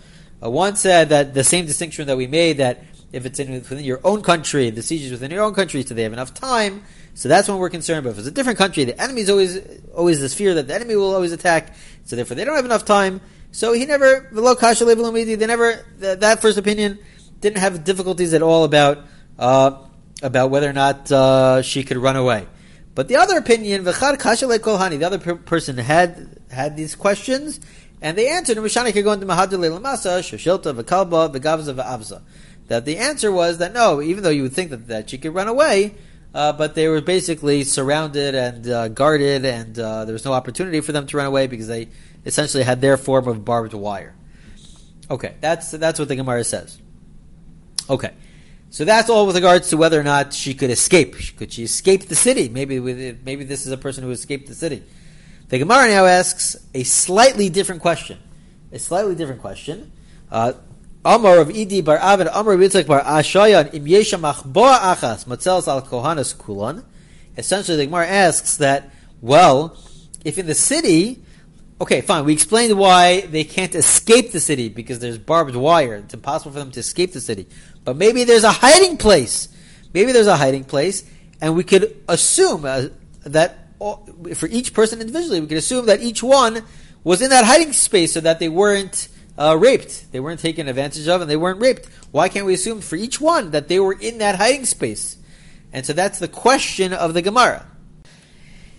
Uh, 0.42 0.50
one 0.50 0.76
said 0.76 1.10
that 1.10 1.34
the 1.34 1.44
same 1.44 1.66
distinction 1.66 2.06
that 2.06 2.16
we 2.16 2.26
made 2.26 2.56
that 2.56 2.82
if 3.12 3.26
it's 3.26 3.38
in, 3.38 3.52
within 3.52 3.84
your 3.84 4.00
own 4.04 4.22
country, 4.22 4.70
the 4.70 4.82
siege 4.82 5.02
is 5.02 5.12
within 5.12 5.30
your 5.30 5.42
own 5.42 5.54
country, 5.54 5.82
so 5.82 5.94
they 5.94 6.02
have 6.02 6.12
enough 6.12 6.32
time. 6.32 6.82
So 7.14 7.28
that's 7.28 7.48
when 7.48 7.58
we're 7.58 7.70
concerned. 7.70 8.04
But 8.04 8.10
if 8.10 8.18
it's 8.18 8.26
a 8.26 8.32
different 8.32 8.58
country, 8.58 8.84
the 8.84 9.00
enemy 9.00 9.20
is 9.20 9.30
always 9.30 9.60
always 9.94 10.20
this 10.20 10.34
fear 10.34 10.54
that 10.54 10.66
the 10.66 10.74
enemy 10.74 10.96
will 10.96 11.14
always 11.14 11.32
attack. 11.32 11.74
So 12.04 12.16
therefore, 12.16 12.36
they 12.36 12.44
don't 12.44 12.56
have 12.56 12.64
enough 12.64 12.84
time. 12.84 13.20
So 13.50 13.74
he 13.74 13.84
never 13.84 14.30
v'lo 14.32 14.58
kasha 14.58 14.84
They 14.86 15.46
never 15.46 15.84
that 15.98 16.40
first 16.40 16.56
opinion 16.56 16.98
didn't 17.40 17.58
have 17.58 17.84
difficulties 17.84 18.32
at 18.32 18.42
all 18.42 18.64
about 18.64 19.04
uh, 19.38 19.76
about 20.22 20.50
whether 20.50 20.68
or 20.68 20.72
not 20.72 21.12
uh, 21.12 21.60
she 21.60 21.84
could 21.84 21.98
run 21.98 22.16
away. 22.16 22.46
But 22.94 23.08
the 23.08 23.16
other 23.16 23.36
opinion, 23.36 23.84
v'chad 23.84 24.18
kasha 24.18 24.46
kolhani, 24.46 24.98
the 24.98 25.04
other 25.04 25.18
per- 25.18 25.36
person 25.36 25.76
had 25.76 26.40
had 26.50 26.78
these 26.78 26.94
questions, 26.94 27.60
and 28.00 28.18
they 28.18 28.28
answered, 28.28 28.56
Mishani 28.58 28.92
could 28.92 29.04
go 29.04 29.12
into 29.12 29.26
Mahadule 29.26 29.78
Lamasa, 29.78 30.18
Shoshilta, 30.20 30.74
Vakalba, 30.74 31.32
Vagavza, 31.32 31.74
Va'avza. 31.74 32.20
That 32.72 32.86
the 32.86 32.96
answer 32.96 33.30
was 33.30 33.58
that 33.58 33.74
no, 33.74 34.00
even 34.00 34.24
though 34.24 34.30
you 34.30 34.44
would 34.44 34.54
think 34.54 34.70
that, 34.70 34.88
that 34.88 35.10
she 35.10 35.18
could 35.18 35.34
run 35.34 35.46
away, 35.46 35.94
uh, 36.32 36.54
but 36.54 36.74
they 36.74 36.88
were 36.88 37.02
basically 37.02 37.64
surrounded 37.64 38.34
and 38.34 38.66
uh, 38.66 38.88
guarded, 38.88 39.44
and 39.44 39.78
uh, 39.78 40.06
there 40.06 40.14
was 40.14 40.24
no 40.24 40.32
opportunity 40.32 40.80
for 40.80 40.90
them 40.92 41.06
to 41.08 41.18
run 41.18 41.26
away 41.26 41.46
because 41.46 41.68
they 41.68 41.88
essentially 42.24 42.62
had 42.62 42.80
their 42.80 42.96
form 42.96 43.28
of 43.28 43.44
barbed 43.44 43.74
wire. 43.74 44.14
Okay, 45.10 45.34
that's 45.42 45.72
that's 45.72 45.98
what 45.98 46.08
the 46.08 46.16
Gemara 46.16 46.44
says. 46.44 46.80
Okay, 47.90 48.14
so 48.70 48.86
that's 48.86 49.10
all 49.10 49.26
with 49.26 49.36
regards 49.36 49.68
to 49.68 49.76
whether 49.76 50.00
or 50.00 50.04
not 50.04 50.32
she 50.32 50.54
could 50.54 50.70
escape. 50.70 51.14
Could 51.36 51.52
she 51.52 51.64
escape 51.64 52.08
the 52.08 52.14
city? 52.14 52.48
Maybe 52.48 52.80
maybe 52.80 53.44
this 53.44 53.66
is 53.66 53.72
a 53.72 53.76
person 53.76 54.02
who 54.02 54.10
escaped 54.12 54.46
the 54.48 54.54
city. 54.54 54.82
The 55.50 55.58
Gemara 55.58 55.88
now 55.88 56.06
asks 56.06 56.56
a 56.72 56.84
slightly 56.84 57.50
different 57.50 57.82
question. 57.82 58.18
A 58.72 58.78
slightly 58.78 59.14
different 59.14 59.42
question. 59.42 59.92
Uh, 60.30 60.54
Amar 61.04 61.38
Rav 61.38 61.48
Idi 61.48 61.84
bar 61.84 61.98
Amar 61.98 62.56
Yitzchak 62.56 62.86
bar 62.86 63.02
Ashayan, 63.02 63.74
Im 63.74 63.84
Yesha 63.84 64.20
Machboa 64.20 64.78
Achas, 64.94 65.24
Matzelas 65.24 65.66
al 65.66 65.82
Kohanas 65.82 66.36
Kulan. 66.38 66.84
Essentially, 67.36 67.76
the 67.76 67.86
Gemara 67.86 68.06
asks 68.06 68.58
that, 68.58 68.90
well, 69.20 69.76
if 70.24 70.38
in 70.38 70.46
the 70.46 70.54
city, 70.54 71.24
okay, 71.80 72.02
fine, 72.02 72.24
we 72.24 72.32
explained 72.32 72.78
why 72.78 73.22
they 73.22 73.42
can't 73.42 73.74
escape 73.74 74.30
the 74.30 74.38
city 74.38 74.68
because 74.68 75.00
there's 75.00 75.18
barbed 75.18 75.56
wire. 75.56 75.96
It's 75.96 76.14
impossible 76.14 76.52
for 76.52 76.60
them 76.60 76.70
to 76.70 76.80
escape 76.80 77.12
the 77.12 77.20
city. 77.20 77.48
But 77.84 77.96
maybe 77.96 78.22
there's 78.22 78.44
a 78.44 78.52
hiding 78.52 78.96
place. 78.96 79.48
Maybe 79.92 80.12
there's 80.12 80.28
a 80.28 80.36
hiding 80.36 80.64
place, 80.64 81.04
and 81.40 81.56
we 81.56 81.64
could 81.64 82.00
assume 82.08 82.64
uh, 82.64 82.84
that 83.24 83.58
for 84.34 84.46
each 84.46 84.72
person 84.72 85.00
individually, 85.00 85.40
we 85.40 85.48
could 85.48 85.58
assume 85.58 85.86
that 85.86 86.00
each 86.00 86.22
one 86.22 86.62
was 87.02 87.20
in 87.20 87.30
that 87.30 87.44
hiding 87.44 87.72
space 87.72 88.12
so 88.12 88.20
that 88.20 88.38
they 88.38 88.48
weren't 88.48 89.08
uh, 89.38 89.56
raped. 89.58 90.12
They 90.12 90.20
weren't 90.20 90.40
taken 90.40 90.68
advantage 90.68 91.08
of 91.08 91.20
and 91.20 91.30
they 91.30 91.36
weren't 91.36 91.60
raped. 91.60 91.88
Why 92.10 92.28
can't 92.28 92.46
we 92.46 92.54
assume 92.54 92.80
for 92.80 92.96
each 92.96 93.20
one 93.20 93.52
that 93.52 93.68
they 93.68 93.80
were 93.80 93.94
in 93.94 94.18
that 94.18 94.36
hiding 94.36 94.66
space? 94.66 95.16
And 95.72 95.86
so 95.86 95.92
that's 95.92 96.18
the 96.18 96.28
question 96.28 96.92
of 96.92 97.14
the 97.14 97.22
Gemara. 97.22 97.66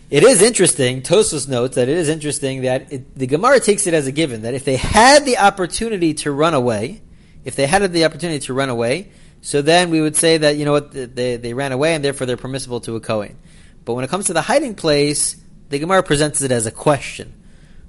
It 0.09 0.23
is 0.23 0.43
interesting, 0.43 1.01
Tosfos 1.01 1.47
notes 1.47 1.75
that 1.75 1.89
it 1.89 1.97
is 1.97 2.07
interesting 2.07 2.61
that 2.61 2.93
it, 2.93 3.17
the 3.17 3.25
Gemara 3.25 3.59
takes 3.59 3.87
it 3.87 3.95
as 3.95 4.05
a 4.05 4.11
given 4.11 4.43
that 4.43 4.53
if 4.53 4.63
they 4.63 4.75
had 4.75 5.25
the 5.25 5.39
opportunity 5.39 6.13
to 6.15 6.31
run 6.31 6.53
away, 6.53 7.01
if 7.45 7.55
they 7.55 7.65
had 7.65 7.91
the 7.91 8.05
opportunity 8.05 8.39
to 8.45 8.53
run 8.53 8.69
away, 8.69 9.09
so 9.41 9.63
then 9.63 9.89
we 9.89 10.01
would 10.01 10.15
say 10.15 10.37
that, 10.37 10.55
you 10.55 10.65
know 10.65 10.71
what, 10.71 10.91
they, 10.91 11.37
they 11.37 11.53
ran 11.53 11.71
away 11.71 11.95
and 11.95 12.05
therefore 12.05 12.27
they're 12.27 12.37
permissible 12.37 12.79
to 12.81 12.95
a 12.95 12.99
Kohen. 12.99 13.37
But 13.85 13.95
when 13.95 14.05
it 14.05 14.09
comes 14.09 14.25
to 14.27 14.33
the 14.33 14.43
hiding 14.43 14.75
place, 14.75 15.35
the 15.69 15.79
Gemara 15.79 16.03
presents 16.03 16.41
it 16.43 16.51
as 16.51 16.67
a 16.67 16.71
question. 16.71 17.33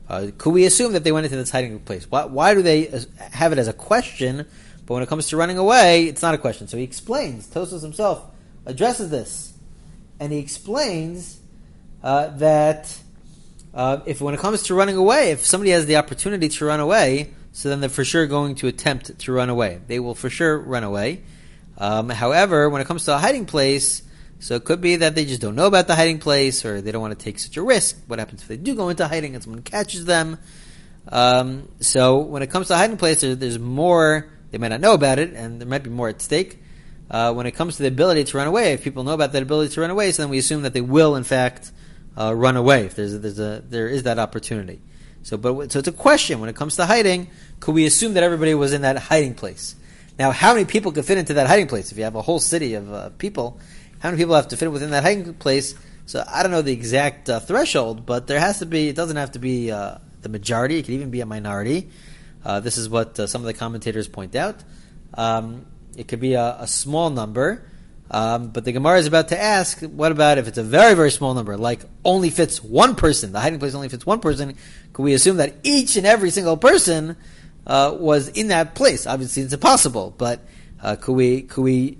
Uh, 0.09 0.29
could 0.37 0.51
we 0.51 0.65
assume 0.67 0.93
that 0.93 1.05
they 1.05 1.13
went 1.13 1.25
into 1.25 1.37
this 1.37 1.51
hiding 1.51 1.79
place? 1.81 2.11
Why, 2.11 2.25
why 2.27 2.55
do 2.55 2.63
they 2.63 2.91
have 3.33 3.53
it 3.53 3.59
as 3.59 3.69
a 3.69 3.73
question? 3.73 4.47
But 4.87 4.95
when 4.95 5.03
it 5.03 5.09
comes 5.09 5.29
to 5.29 5.37
running 5.37 5.59
away, 5.59 6.05
it's 6.05 6.23
not 6.23 6.35
a 6.35 6.39
question. 6.39 6.69
So 6.69 6.77
he 6.77 6.83
explains. 6.83 7.47
Tosfos 7.49 7.83
himself 7.83 8.23
addresses 8.67 9.11
this, 9.11 9.55
and 10.21 10.33
he 10.33 10.39
explains 10.39 11.39
uh, 12.03 12.29
that 12.37 12.97
uh, 13.73 14.01
if 14.05 14.21
when 14.21 14.35
it 14.35 14.41
comes 14.41 14.63
to 14.65 14.75
running 14.75 14.97
away, 14.97 15.31
if 15.31 15.45
somebody 15.45 15.71
has 15.71 15.87
the 15.87 15.97
opportunity 15.97 16.49
to 16.49 16.65
run 16.65 16.81
away, 16.81 17.33
so 17.53 17.69
then 17.69 17.81
they're 17.81 17.89
for 17.89 18.05
sure 18.05 18.27
going 18.27 18.55
to 18.57 18.69
attempt 18.69 19.19
to 19.19 19.33
run 19.33 19.49
away. 19.49 19.81
They 19.87 20.01
will 20.01 20.15
for 20.15 20.29
sure 20.29 20.59
run 20.59 20.85
away. 20.85 21.23
Um, 21.79 22.09
however, 22.09 22.69
when 22.69 22.81
it 22.83 22.87
comes 22.87 23.05
to 23.07 23.15
a 23.15 23.19
hiding 23.19 23.47
place, 23.47 24.03
so 24.39 24.55
it 24.55 24.65
could 24.65 24.81
be 24.81 24.97
that 24.97 25.15
they 25.15 25.25
just 25.25 25.41
don't 25.41 25.55
know 25.55 25.67
about 25.67 25.87
the 25.87 25.95
hiding 25.95 26.19
place, 26.19 26.65
or 26.65 26.81
they 26.81 26.93
don't 26.93 27.03
want 27.03 27.19
to 27.19 27.23
take 27.23 27.39
such 27.39 27.57
a 27.57 27.63
risk. 27.63 27.97
What 28.07 28.19
happens 28.19 28.43
if 28.43 28.49
they 28.49 28.57
do 28.57 28.75
go 28.75 28.89
into 28.89 29.07
hiding 29.07 29.35
and 29.35 29.43
someone 29.43 29.63
catches 29.63 30.05
them? 30.05 30.39
Um, 31.09 31.69
so 31.81 32.19
when 32.19 32.43
it 32.43 32.51
comes 32.51 32.69
to 32.69 32.77
hiding 32.77 32.97
place, 32.97 33.21
there, 33.21 33.35
there's 33.35 33.59
more. 33.59 34.31
They 34.51 34.59
might 34.59 34.69
not 34.69 34.81
know 34.81 34.95
about 34.95 35.19
it, 35.19 35.35
and 35.35 35.61
there 35.61 35.69
might 35.69 35.83
be 35.83 35.91
more 35.91 36.09
at 36.09 36.23
stake. 36.23 36.61
Uh, 37.11 37.33
when 37.33 37.47
it 37.47 37.53
comes 37.53 37.77
to 37.77 37.83
the 37.83 37.89
ability 37.89 38.25
to 38.25 38.37
run 38.37 38.47
away, 38.47 38.73
if 38.73 38.83
people 38.83 39.05
know 39.05 39.13
about 39.13 39.33
that 39.33 39.43
ability 39.43 39.75
to 39.75 39.81
run 39.81 39.91
away, 39.91 40.11
so 40.13 40.23
then 40.23 40.31
we 40.31 40.39
assume 40.39 40.63
that 40.63 40.73
they 40.73 40.81
will, 40.81 41.17
in 41.17 41.25
fact, 41.25 41.71
uh, 42.17 42.35
run 42.35 42.57
away 42.57 42.87
if 42.87 42.95
there's 42.95 43.15
a, 43.15 43.19
there's 43.19 43.39
a 43.39 43.63
there 43.69 43.89
is 43.89 44.05
that 44.05 44.19
opportunity. 44.19 44.81
So, 45.23 45.37
but 45.37 45.73
so 45.73 45.79
it's 45.79 45.89
a 45.89 45.93
question 45.93 46.41
when 46.41 46.49
it 46.49 46.57
comes 46.57 46.77
to 46.77 46.87
hiding. 46.87 47.29
Could 47.61 47.75
we 47.75 47.87
assume 47.87 48.15
that 48.15 48.23
everybody 48.23 48.55
was 48.55 48.73
in 48.73 48.83
that 48.83 48.99
hiding 48.99 49.35
place? 49.35 49.75
Now, 50.19 50.31
how 50.31 50.55
many 50.55 50.65
people 50.65 50.93
could 50.93 51.05
fit 51.05 51.19
into 51.19 51.35
that 51.35 51.47
hiding 51.47 51.67
place? 51.67 51.91
If 51.91 51.99
you 51.99 52.05
have 52.05 52.15
a 52.15 52.23
whole 52.23 52.39
city 52.39 52.75
of 52.75 52.93
uh, 52.93 53.09
people, 53.11 53.59
how 54.05 54.11
many 54.11 54.21
people 54.21 54.35
have 54.35 54.49
to 54.49 54.57
fit 54.59 54.71
within 54.71 54.91
that 54.91 55.03
hiding 55.03 55.33
place? 55.33 55.75
So 56.05 56.23
I 56.29 56.43
don't 56.43 56.53
know 56.53 56.61
the 56.61 56.75
exact 56.75 57.31
uh, 57.31 57.41
threshold, 57.41 58.05
but 58.05 58.27
there 58.27 58.39
has 58.39 58.59
to 58.59 58.67
be. 58.67 58.89
It 58.89 58.97
doesn't 58.97 59.17
have 59.17 59.33
to 59.33 59.39
be 59.39 59.73
uh, 59.73 59.97
the 60.21 60.29
majority. 60.29 60.79
It 60.79 60.83
could 60.83 60.93
even 60.93 61.09
be 61.09 61.23
a 61.23 61.27
minority. 61.27 61.89
Uh, 62.45 62.61
this 62.61 62.77
is 62.77 62.87
what 62.87 63.19
uh, 63.19 63.27
some 63.27 63.41
of 63.41 63.47
the 63.47 63.55
commentators 63.55 64.07
point 64.07 64.37
out. 64.37 64.57
Um, 65.15 65.65
it 65.97 66.07
could 66.07 66.21
be 66.21 66.35
a, 66.35 66.57
a 66.61 66.67
small 66.67 67.09
number, 67.09 67.67
um, 68.11 68.49
but 68.51 68.67
the 68.67 68.73
Gemara 68.73 68.99
is 68.99 69.07
about 69.07 69.29
to 69.29 69.41
ask, 69.41 69.81
what 69.81 70.13
about 70.13 70.37
if 70.37 70.49
it's 70.49 70.59
a 70.59 70.63
very 70.63 70.93
very 70.93 71.11
small 71.11 71.33
number, 71.33 71.57
like 71.57 71.81
only 72.05 72.29
fits 72.29 72.63
one 72.63 72.97
person? 72.97 73.33
The 73.33 73.41
hiding 73.41 73.59
place 73.59 73.75
only 73.75 73.89
fits 73.89 74.05
one 74.05 74.21
person. 74.21 74.55
Could 74.93 75.03
we 75.03 75.15
assume 75.15 75.39
that 75.39 75.55
each 75.63 75.97
and 75.97 76.07
every 76.07 76.29
single 76.29 76.59
person 76.59 77.17
uh, 77.67 77.97
was 77.99 78.29
in 78.29 78.49
that 78.49 78.75
place? 78.75 79.07
Obviously, 79.07 79.45
it's 79.45 79.55
impossible, 79.55 80.15
but 80.19 80.41
uh, 80.83 80.97
could 80.97 81.15
we 81.15 81.41
could 81.41 81.63
we 81.63 81.97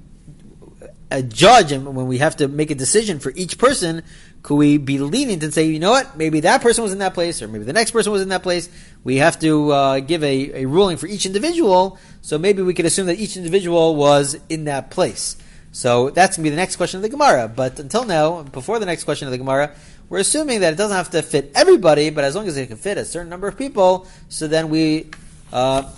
a 1.15 1.23
judge 1.23 1.71
and 1.71 1.95
when 1.95 2.07
we 2.09 2.19
have 2.19 2.37
to 2.37 2.49
make 2.49 2.71
a 2.71 2.75
decision 2.75 3.21
for 3.21 3.33
each 3.37 3.57
person, 3.57 4.03
could 4.43 4.57
we 4.57 4.77
be 4.77 4.99
lenient 4.99 5.43
and 5.43 5.55
say, 5.55 5.65
you 5.65 5.79
know 5.79 5.93
what, 5.93 6.17
maybe 6.17 6.41
that 6.41 6.61
person 6.61 6.83
was 6.83 6.93
in 6.93 6.99
that 6.99 7.15
place, 7.15 7.41
or 7.41 7.49
maybe 7.49 7.65
the 7.65 7.73
next 7.73 7.93
person 7.93 8.13
was 8.13 8.21
in 8.21 8.29
that 8.31 8.43
place? 8.43 8.69
We 9.05 9.17
have 9.17 9.39
to 9.41 9.71
uh, 9.71 10.01
give 10.01 10.25
a, 10.25 10.63
a 10.63 10.67
ruling 10.67 10.97
for 10.97 11.07
each 11.07 11.25
individual, 11.25 11.99
so 12.21 12.37
maybe 12.37 12.63
we 12.63 12.75
could 12.75 12.85
assume 12.85 13.07
that 13.07 13.19
each 13.19 13.37
individual 13.37 13.95
was 13.95 14.37
in 14.49 14.65
that 14.65 14.91
place. 14.91 15.37
So 15.71 16.11
that's 16.11 16.37
going 16.37 16.45
to 16.45 16.51
be 16.51 16.51
the 16.51 16.61
next 16.61 16.77
question 16.77 16.99
of 16.99 17.03
the 17.03 17.09
Gemara. 17.09 17.49
But 17.49 17.79
until 17.79 18.05
now, 18.05 18.43
before 18.43 18.79
the 18.79 18.87
next 18.87 19.05
question 19.05 19.29
of 19.29 19.33
the 19.33 19.39
Gemara, 19.39 19.75
we're 20.09 20.19
assuming 20.19 20.61
that 20.61 20.73
it 20.73 20.77
doesn't 20.77 20.97
have 20.97 21.11
to 21.11 21.23
fit 21.23 21.53
everybody, 21.55 22.11
but 22.11 22.25
as 22.25 22.35
long 22.35 22.47
as 22.47 22.57
it 22.57 22.67
can 22.67 22.77
fit 22.77 22.99
a 22.99 23.05
certain 23.05 23.31
number 23.31 23.49
of 23.49 23.57
people, 23.57 24.07
so 24.29 24.47
then 24.47 24.69
we 24.69 25.11
uh, 25.53 25.91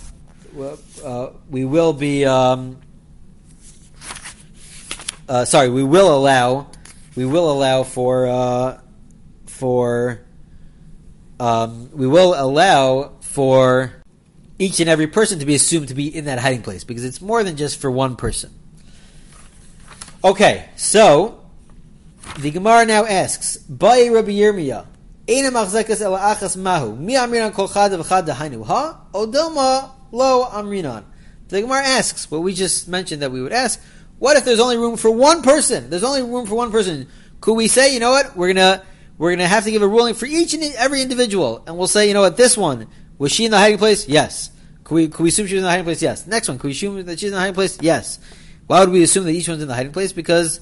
uh, 1.03 1.29
we 1.49 1.65
will 1.65 1.93
be 1.93 2.25
um, 2.25 2.77
uh, 5.27 5.45
sorry, 5.45 5.69
we 5.69 5.83
will 5.83 6.15
allow, 6.15 6.67
we 7.15 7.25
will 7.25 7.51
allow 7.51 7.83
for, 7.83 8.27
uh, 8.27 8.79
for, 9.45 10.21
um, 11.39 11.89
we 11.93 12.07
will 12.07 12.33
allow 12.37 13.13
for 13.21 13.93
each 14.59 14.79
and 14.79 14.89
every 14.89 15.07
person 15.07 15.39
to 15.39 15.45
be 15.45 15.55
assumed 15.55 15.89
to 15.89 15.93
be 15.93 16.13
in 16.13 16.25
that 16.25 16.39
hiding 16.39 16.61
place 16.61 16.83
because 16.83 17.05
it's 17.05 17.21
more 17.21 17.43
than 17.43 17.55
just 17.55 17.79
for 17.79 17.91
one 17.91 18.15
person. 18.15 18.51
Okay, 20.23 20.69
so 20.75 21.45
the 22.39 22.49
Gemara 22.51 22.85
now 22.85 23.05
asks, 23.05 23.57
"Bai 23.57 24.09
Rabbi 24.09 24.31
Yirmiyah, 24.31 24.85
Eina 25.27 25.51
machzekas 25.51 26.01
ela 26.01 26.19
achas 26.19 26.57
mahu 26.57 26.95
mi 26.97 27.13
amrinan 27.13 27.53
kol 27.53 27.67
chad 27.67 27.91
v'chad 27.91 28.25
dahainu 28.25 28.65
ha 28.65 29.01
odilma 29.13 29.91
lo 30.11 30.45
amrinan." 30.45 31.03
The 31.49 31.61
Gemara 31.61 31.83
asks 31.83 32.31
what 32.31 32.41
we 32.41 32.53
just 32.53 32.87
mentioned 32.87 33.21
that 33.21 33.31
we 33.31 33.41
would 33.41 33.53
ask. 33.53 33.79
What 34.19 34.37
if 34.37 34.45
there's 34.45 34.59
only 34.59 34.77
room 34.77 34.97
for 34.97 35.11
one 35.11 35.41
person? 35.41 35.89
There's 35.89 36.03
only 36.03 36.23
room 36.23 36.45
for 36.45 36.55
one 36.55 36.71
person. 36.71 37.07
Could 37.39 37.53
we 37.53 37.67
say, 37.67 37.93
you 37.93 37.99
know 37.99 38.11
what, 38.11 38.35
we're 38.35 38.53
gonna 38.53 38.83
we're 39.17 39.31
gonna 39.31 39.47
have 39.47 39.63
to 39.65 39.71
give 39.71 39.81
a 39.81 39.87
ruling 39.87 40.15
for 40.15 40.25
each 40.25 40.53
and 40.53 40.63
every 40.75 41.01
individual, 41.01 41.63
and 41.67 41.77
we'll 41.77 41.87
say, 41.87 42.07
you 42.07 42.13
know 42.13 42.21
what, 42.21 42.37
this 42.37 42.57
one 42.57 42.87
was 43.17 43.31
she 43.31 43.45
in 43.45 43.51
the 43.51 43.57
hiding 43.57 43.77
place? 43.77 44.07
Yes. 44.07 44.51
Could 44.83 44.95
we 44.95 45.07
could 45.07 45.23
we 45.23 45.29
assume 45.29 45.47
she 45.47 45.55
was 45.55 45.61
in 45.61 45.65
the 45.65 45.69
hiding 45.69 45.85
place? 45.85 46.01
Yes. 46.01 46.25
Next 46.25 46.47
one, 46.47 46.57
could 46.57 46.67
we 46.67 46.71
assume 46.71 47.05
that 47.05 47.19
she's 47.19 47.29
in 47.29 47.33
the 47.33 47.39
hiding 47.39 47.53
place? 47.53 47.77
Yes. 47.81 48.19
Why 48.65 48.79
would 48.79 48.89
we 48.89 49.03
assume 49.03 49.25
that 49.25 49.31
each 49.31 49.47
one's 49.47 49.61
in 49.61 49.67
the 49.67 49.75
hiding 49.75 49.93
place? 49.93 50.13
Because 50.13 50.59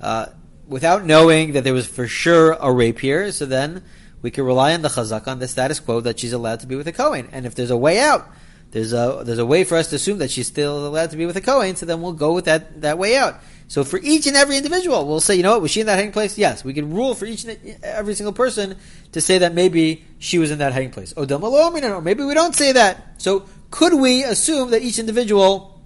uh, 0.00 0.26
without 0.66 1.04
knowing 1.04 1.52
that 1.52 1.64
there 1.64 1.74
was 1.74 1.86
for 1.86 2.06
sure 2.06 2.52
a 2.52 2.70
rape 2.70 2.98
here, 2.98 3.32
so 3.32 3.46
then 3.46 3.82
we 4.20 4.30
can 4.30 4.44
rely 4.44 4.74
on 4.74 4.82
the 4.82 4.88
chazak 4.88 5.26
on 5.26 5.38
the 5.38 5.48
status 5.48 5.80
quo 5.80 6.00
that 6.00 6.20
she's 6.20 6.32
allowed 6.32 6.60
to 6.60 6.66
be 6.66 6.76
with 6.76 6.86
a 6.88 6.92
Kohen. 6.92 7.28
And 7.32 7.46
if 7.46 7.54
there's 7.54 7.70
a 7.70 7.76
way 7.76 8.00
out, 8.00 8.28
there's 8.70 8.92
a 8.92 9.22
there's 9.24 9.38
a 9.38 9.46
way 9.46 9.64
for 9.64 9.76
us 9.76 9.88
to 9.90 9.96
assume 9.96 10.18
that 10.18 10.30
she's 10.30 10.46
still 10.46 10.86
allowed 10.86 11.10
to 11.10 11.16
be 11.16 11.26
with 11.26 11.36
a 11.36 11.40
Kohen, 11.40 11.76
so 11.76 11.86
then 11.86 12.02
we'll 12.02 12.12
go 12.12 12.34
with 12.34 12.44
that, 12.44 12.82
that 12.82 12.98
way 12.98 13.16
out. 13.16 13.40
So 13.68 13.84
for 13.84 13.98
each 14.02 14.26
and 14.26 14.34
every 14.34 14.56
individual, 14.56 15.06
we'll 15.06 15.20
say, 15.20 15.36
you 15.36 15.42
know 15.42 15.52
what, 15.52 15.60
was 15.60 15.70
she 15.70 15.80
in 15.80 15.86
that 15.86 15.96
hiding 15.96 16.12
place? 16.12 16.38
Yes. 16.38 16.64
We 16.64 16.72
can 16.72 16.92
rule 16.92 17.14
for 17.14 17.26
each 17.26 17.44
and 17.44 17.78
every 17.82 18.14
single 18.14 18.32
person 18.32 18.76
to 19.12 19.20
say 19.20 19.38
that 19.38 19.52
maybe 19.52 20.06
she 20.18 20.38
was 20.38 20.50
in 20.50 20.58
that 20.58 20.72
hiding 20.72 20.90
place. 20.90 21.12
Or 21.12 22.00
maybe 22.00 22.24
we 22.24 22.32
don't 22.32 22.54
say 22.54 22.72
that. 22.72 23.20
So 23.20 23.44
could 23.70 23.92
we 23.92 24.24
assume 24.24 24.70
that 24.70 24.80
each 24.80 24.98
individual 24.98 25.82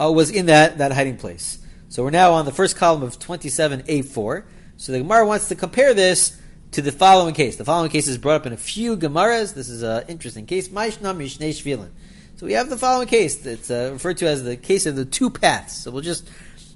uh, 0.00 0.10
was 0.10 0.30
in 0.30 0.46
that, 0.46 0.78
that 0.78 0.92
hiding 0.92 1.18
place? 1.18 1.58
So 1.90 2.02
we're 2.02 2.10
now 2.10 2.32
on 2.32 2.46
the 2.46 2.52
first 2.52 2.76
column 2.76 3.02
of 3.02 3.18
27a4. 3.18 4.44
So 4.78 4.92
the 4.92 4.98
Gemara 4.98 5.26
wants 5.26 5.48
to 5.48 5.54
compare 5.54 5.92
this 5.92 6.40
to 6.72 6.80
the 6.80 6.92
following 6.92 7.34
case. 7.34 7.56
The 7.56 7.64
following 7.64 7.90
case 7.90 8.08
is 8.08 8.18
brought 8.18 8.36
up 8.36 8.46
in 8.46 8.52
a 8.52 8.56
few 8.56 8.96
Gemaras. 8.96 9.54
This 9.54 9.68
is 9.68 9.82
an 9.82 10.04
interesting 10.08 10.46
case. 10.46 10.68
So 10.68 12.46
we 12.46 12.54
have 12.54 12.70
the 12.70 12.78
following 12.78 13.08
case. 13.08 13.44
It's 13.44 13.70
uh, 13.70 13.90
referred 13.92 14.16
to 14.18 14.26
as 14.26 14.42
the 14.42 14.56
case 14.56 14.86
of 14.86 14.96
the 14.96 15.04
two 15.04 15.28
paths. 15.28 15.76
So 15.76 15.90
we'll 15.90 16.02
just 16.02 16.28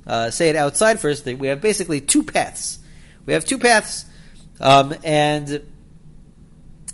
uh, 0.06 0.30
say 0.30 0.50
it 0.50 0.56
outside 0.56 1.00
first. 1.00 1.24
That 1.24 1.38
We 1.38 1.48
have 1.48 1.62
basically 1.62 2.02
two 2.02 2.22
paths. 2.22 2.78
We 3.24 3.32
have 3.32 3.44
two 3.44 3.58
paths, 3.58 4.04
um, 4.60 4.94
and 5.02 5.66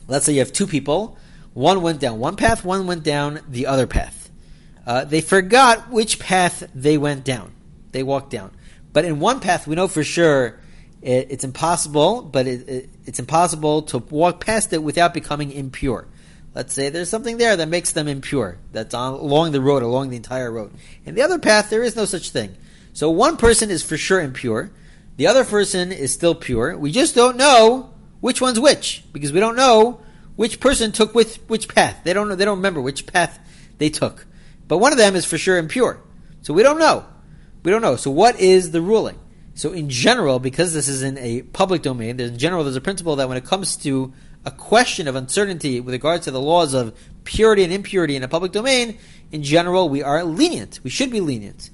let's 0.08 0.24
say 0.24 0.32
you 0.32 0.38
have 0.38 0.52
two 0.52 0.66
people. 0.66 1.18
One 1.52 1.82
went 1.82 2.00
down 2.00 2.18
one 2.20 2.36
path, 2.36 2.64
one 2.64 2.86
went 2.86 3.02
down 3.02 3.40
the 3.48 3.66
other 3.66 3.86
path. 3.86 4.30
Uh, 4.86 5.04
they 5.04 5.20
forgot 5.20 5.90
which 5.90 6.18
path 6.18 6.66
they 6.74 6.96
went 6.96 7.24
down. 7.24 7.52
They 7.90 8.02
walked 8.02 8.30
down. 8.30 8.52
But 8.92 9.04
in 9.04 9.20
one 9.20 9.40
path, 9.40 9.66
we 9.66 9.74
know 9.74 9.88
for 9.88 10.02
sure 10.02 10.58
it, 11.02 11.28
it's 11.30 11.44
impossible, 11.44 12.22
but 12.22 12.46
it, 12.46 12.68
it, 12.68 12.90
it's 13.04 13.18
impossible 13.18 13.82
to 13.82 13.98
walk 13.98 14.44
past 14.44 14.72
it 14.72 14.82
without 14.82 15.12
becoming 15.12 15.50
impure. 15.50 16.06
Let's 16.54 16.74
say 16.74 16.90
there's 16.90 17.08
something 17.08 17.38
there 17.38 17.56
that 17.56 17.68
makes 17.68 17.92
them 17.92 18.08
impure, 18.08 18.58
that's 18.72 18.94
on, 18.94 19.14
along 19.14 19.52
the 19.52 19.60
road, 19.60 19.82
along 19.82 20.10
the 20.10 20.16
entire 20.16 20.50
road. 20.50 20.72
In 21.04 21.14
the 21.14 21.22
other 21.22 21.38
path, 21.38 21.70
there 21.70 21.82
is 21.82 21.96
no 21.96 22.04
such 22.04 22.30
thing. 22.30 22.54
So 22.92 23.10
one 23.10 23.36
person 23.36 23.70
is 23.70 23.82
for 23.82 23.96
sure 23.96 24.20
impure, 24.20 24.70
the 25.16 25.26
other 25.26 25.44
person 25.44 25.92
is 25.92 26.12
still 26.12 26.34
pure. 26.34 26.76
We 26.76 26.92
just 26.92 27.14
don't 27.14 27.36
know 27.36 27.92
which 28.20 28.40
one's 28.40 28.60
which, 28.60 29.04
because 29.12 29.32
we 29.32 29.40
don't 29.40 29.56
know 29.56 30.00
which 30.36 30.60
person 30.60 30.92
took 30.92 31.14
which, 31.14 31.36
which 31.48 31.68
path. 31.68 32.00
They 32.04 32.12
don't 32.12 32.28
know, 32.28 32.34
they 32.34 32.44
don't 32.44 32.58
remember 32.58 32.80
which 32.80 33.06
path 33.06 33.38
they 33.78 33.88
took. 33.88 34.26
But 34.68 34.78
one 34.78 34.92
of 34.92 34.98
them 34.98 35.16
is 35.16 35.24
for 35.24 35.38
sure 35.38 35.58
impure. 35.58 36.00
So 36.42 36.54
we 36.54 36.62
don't 36.62 36.78
know. 36.78 37.06
We 37.62 37.70
don't 37.70 37.82
know. 37.82 37.96
So 37.96 38.10
what 38.10 38.40
is 38.40 38.70
the 38.70 38.80
ruling? 38.80 39.18
So 39.54 39.72
in 39.72 39.90
general, 39.90 40.38
because 40.38 40.72
this 40.72 40.88
is 40.88 41.02
in 41.02 41.18
a 41.18 41.42
public 41.42 41.82
domain, 41.82 42.18
in 42.18 42.38
general, 42.38 42.64
there's 42.64 42.76
a 42.76 42.80
principle 42.80 43.16
that 43.16 43.28
when 43.28 43.36
it 43.36 43.44
comes 43.44 43.76
to 43.78 44.12
a 44.44 44.50
question 44.50 45.06
of 45.06 45.14
uncertainty 45.14 45.80
with 45.80 45.94
regards 45.94 46.24
to 46.24 46.30
the 46.30 46.40
laws 46.40 46.74
of 46.74 46.96
purity 47.24 47.62
and 47.62 47.72
impurity 47.72 48.16
in 48.16 48.22
a 48.22 48.28
public 48.28 48.52
domain, 48.52 48.98
in 49.30 49.42
general, 49.42 49.88
we 49.88 50.02
are 50.02 50.24
lenient. 50.24 50.80
We 50.82 50.90
should 50.90 51.10
be 51.10 51.20
lenient. 51.20 51.70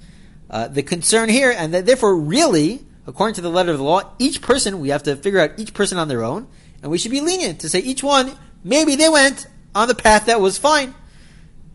Uh, 0.51 0.69
the 0.69 0.83
concern 0.83 1.29
here, 1.29 1.55
and 1.57 1.73
that 1.73 1.87
therefore, 1.87 2.17
really, 2.17 2.85
according 3.07 3.35
to 3.35 3.41
the 3.41 3.51
letter 3.51 3.73
of 3.73 3.79
the 3.79 3.85
law, 3.85 4.13
each 4.19 4.43
person, 4.43 4.81
we 4.81 4.89
have 4.91 5.03
to 5.05 5.17
figure 5.17 5.41
out 5.41 5.59
each 5.59 5.73
person 5.73 5.99
on 5.99 6.09
their 6.09 6.25
own, 6.25 6.49
and 6.83 6.91
we 6.91 6.99
should 6.99 7.11
be 7.11 7.21
lenient 7.21 7.61
to 7.61 7.69
say 7.69 7.79
each 7.81 8.03
one, 8.03 8.33
maybe 8.65 8.97
they 8.97 9.09
went 9.09 9.47
on 9.75 9.89
the 9.89 9.95
path 9.95 10.27
that 10.27 10.41
was 10.41 10.59
fine, 10.59 10.95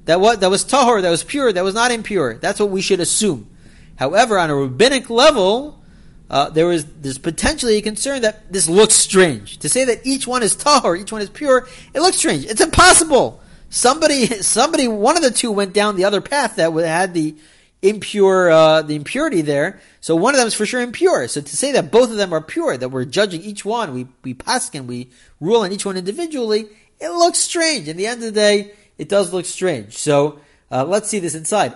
that 0.05 0.19
was, 0.19 0.39
that 0.39 0.49
was 0.49 0.65
tahor, 0.65 1.01
that 1.01 1.09
was 1.09 1.23
pure, 1.23 1.51
that 1.53 1.63
was 1.63 1.75
not 1.75 1.91
impure. 1.91 2.35
That's 2.35 2.59
what 2.59 2.69
we 2.69 2.81
should 2.81 2.99
assume. 2.99 3.49
However, 3.95 4.37
on 4.37 4.49
a 4.49 4.55
rabbinic 4.55 5.09
level, 5.09 5.82
uh, 6.29 6.49
there's 6.49 6.85
potentially 7.17 7.77
a 7.77 7.81
concern 7.81 8.21
that 8.21 8.51
this 8.51 8.67
looks 8.67 8.95
strange. 8.95 9.57
To 9.59 9.69
say 9.69 9.85
that 9.85 10.05
each 10.05 10.25
one 10.25 10.43
is 10.43 10.55
tahor, 10.55 10.99
each 10.99 11.11
one 11.11 11.21
is 11.21 11.29
pure, 11.29 11.67
it 11.93 11.99
looks 11.99 12.17
strange. 12.17 12.45
It's 12.45 12.61
impossible. 12.61 13.41
Somebody, 13.69 14.25
somebody, 14.41 14.87
one 14.87 15.17
of 15.17 15.23
the 15.23 15.31
two 15.31 15.51
went 15.51 15.73
down 15.73 15.95
the 15.95 16.05
other 16.05 16.21
path 16.21 16.55
that 16.55 16.71
had 16.73 17.13
the 17.13 17.35
impure, 17.81 18.49
uh, 18.49 18.81
the 18.81 18.95
impurity 18.95 19.41
there. 19.41 19.79
So 19.99 20.15
one 20.15 20.33
of 20.33 20.39
them 20.39 20.47
is 20.47 20.53
for 20.53 20.65
sure 20.65 20.81
impure. 20.81 21.27
So 21.27 21.41
to 21.41 21.57
say 21.57 21.71
that 21.73 21.91
both 21.91 22.09
of 22.09 22.17
them 22.17 22.33
are 22.33 22.41
pure, 22.41 22.77
that 22.77 22.89
we're 22.89 23.05
judging 23.05 23.41
each 23.41 23.63
one, 23.63 23.93
we 23.93 24.07
we 24.23 24.33
paskin, 24.33 24.85
we 24.85 25.09
rule 25.39 25.61
on 25.61 25.71
each 25.71 25.85
one 25.85 25.97
individually, 25.97 26.67
it 26.99 27.09
looks 27.09 27.39
strange. 27.39 27.87
In 27.87 27.97
the 27.97 28.07
end 28.07 28.23
of 28.23 28.33
the 28.33 28.39
day, 28.39 28.73
it 28.97 29.09
does 29.09 29.33
look 29.33 29.45
strange. 29.45 29.97
So 29.97 30.39
uh, 30.71 30.85
let's 30.85 31.09
see 31.09 31.19
this 31.19 31.35
inside. 31.35 31.75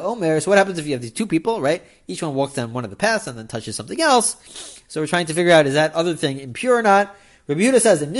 Omer. 0.00 0.40
So 0.40 0.50
what 0.50 0.58
happens 0.58 0.78
if 0.78 0.86
you 0.86 0.92
have 0.92 1.02
these 1.02 1.10
two 1.10 1.26
people, 1.26 1.60
right? 1.60 1.82
Each 2.06 2.22
one 2.22 2.34
walks 2.34 2.54
down 2.54 2.72
one 2.72 2.84
of 2.84 2.90
the 2.90 2.96
paths 2.96 3.26
and 3.26 3.36
then 3.36 3.48
touches 3.48 3.74
something 3.74 4.00
else. 4.00 4.80
So 4.86 5.00
we're 5.00 5.08
trying 5.08 5.26
to 5.26 5.34
figure 5.34 5.50
out 5.50 5.66
is 5.66 5.74
that 5.74 5.92
other 5.94 6.14
thing 6.14 6.38
impure 6.38 6.76
or 6.76 6.82
not. 6.82 7.12
Rabbi 7.48 7.62
Yehuda 7.62 7.80
says. 7.80 8.02
Rabbi 8.02 8.12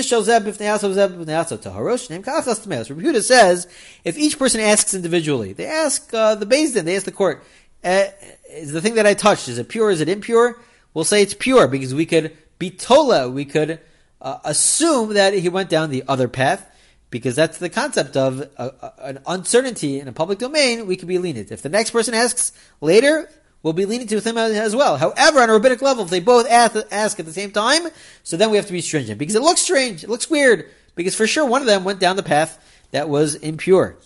Yehuda 3.02 3.22
says, 3.22 3.68
if 4.04 4.18
each 4.18 4.36
person 4.36 4.60
asks 4.60 4.94
individually, 4.94 5.52
they 5.52 5.66
ask 5.66 6.12
uh, 6.12 6.34
the 6.34 6.46
Din, 6.46 6.84
they 6.84 6.96
ask 6.96 7.04
the 7.04 7.12
court, 7.12 7.44
uh, 7.84 8.06
is 8.50 8.72
the 8.72 8.80
thing 8.80 8.96
that 8.96 9.06
I 9.06 9.14
touched 9.14 9.48
is 9.48 9.58
it 9.58 9.68
pure? 9.68 9.90
Is 9.90 10.00
it 10.00 10.08
impure? 10.08 10.60
We'll 10.92 11.04
say 11.04 11.22
it's 11.22 11.34
pure 11.34 11.68
because 11.68 11.94
we 11.94 12.06
could 12.06 12.36
be 12.58 12.70
tola, 12.70 13.28
we 13.28 13.44
could 13.44 13.78
uh, 14.20 14.38
assume 14.44 15.14
that 15.14 15.34
he 15.34 15.48
went 15.48 15.70
down 15.70 15.90
the 15.90 16.02
other 16.08 16.26
path 16.26 16.68
because 17.10 17.36
that's 17.36 17.58
the 17.58 17.68
concept 17.68 18.16
of 18.16 18.40
a, 18.40 18.50
a, 18.58 18.92
an 19.02 19.18
uncertainty 19.26 20.00
in 20.00 20.08
a 20.08 20.12
public 20.12 20.38
domain. 20.38 20.86
We 20.86 20.96
can 20.96 21.08
be 21.08 21.18
lenient. 21.18 21.52
If 21.52 21.62
the 21.62 21.68
next 21.68 21.90
person 21.90 22.14
asks 22.14 22.52
later, 22.80 23.30
we'll 23.62 23.72
be 23.72 23.84
lenient 23.84 24.10
to 24.10 24.20
him 24.20 24.38
as 24.38 24.74
well. 24.74 24.96
However, 24.96 25.40
on 25.40 25.50
a 25.50 25.52
rabbinic 25.52 25.82
level, 25.82 26.04
if 26.04 26.10
they 26.10 26.20
both 26.20 26.48
ask, 26.48 26.76
ask 26.90 27.18
at 27.20 27.26
the 27.26 27.32
same 27.32 27.50
time, 27.50 27.82
so 28.22 28.36
then 28.36 28.50
we 28.50 28.56
have 28.56 28.66
to 28.66 28.72
be 28.72 28.80
stringent 28.80 29.18
because 29.18 29.34
it 29.34 29.42
looks 29.42 29.60
strange. 29.60 30.04
It 30.04 30.10
looks 30.10 30.28
weird 30.28 30.68
because 30.94 31.14
for 31.14 31.26
sure 31.26 31.46
one 31.46 31.62
of 31.62 31.66
them 31.66 31.84
went 31.84 32.00
down 32.00 32.16
the 32.16 32.22
path 32.22 32.62
that 32.90 33.08
was 33.08 33.34
impure. 33.36 33.96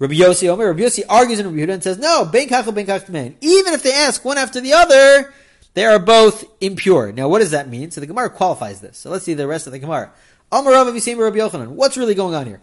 Rabbi 0.00 0.14
Yossi 0.14 0.48
Omer, 0.48 0.66
Rabbi 0.66 0.80
Yossi 0.80 1.04
argues 1.08 1.38
in 1.38 1.46
Rabbi 1.46 1.58
Yehuda 1.58 1.74
and 1.74 1.82
says, 1.82 1.98
no, 1.98 2.24
ben 2.24 2.48
kach 2.48 2.72
ben 2.74 2.86
kach 2.86 3.08
man. 3.08 3.36
Even 3.40 3.74
if 3.74 3.82
they 3.82 3.92
ask 3.92 4.24
one 4.24 4.38
after 4.38 4.60
the 4.60 4.72
other, 4.72 5.32
they 5.74 5.84
are 5.84 5.98
both 5.98 6.44
impure. 6.60 7.12
Now, 7.12 7.28
what 7.28 7.38
does 7.38 7.52
that 7.52 7.68
mean? 7.68 7.90
So 7.90 8.00
the 8.00 8.06
Gemara 8.06 8.30
qualifies 8.30 8.80
this. 8.80 8.98
So 8.98 9.10
let's 9.10 9.24
see 9.24 9.34
the 9.34 9.46
rest 9.46 9.66
of 9.66 9.72
the 9.72 9.78
Gemara. 9.78 10.12
What's 10.54 11.96
really 11.96 12.14
going 12.14 12.34
on 12.34 12.46
here? 12.46 12.60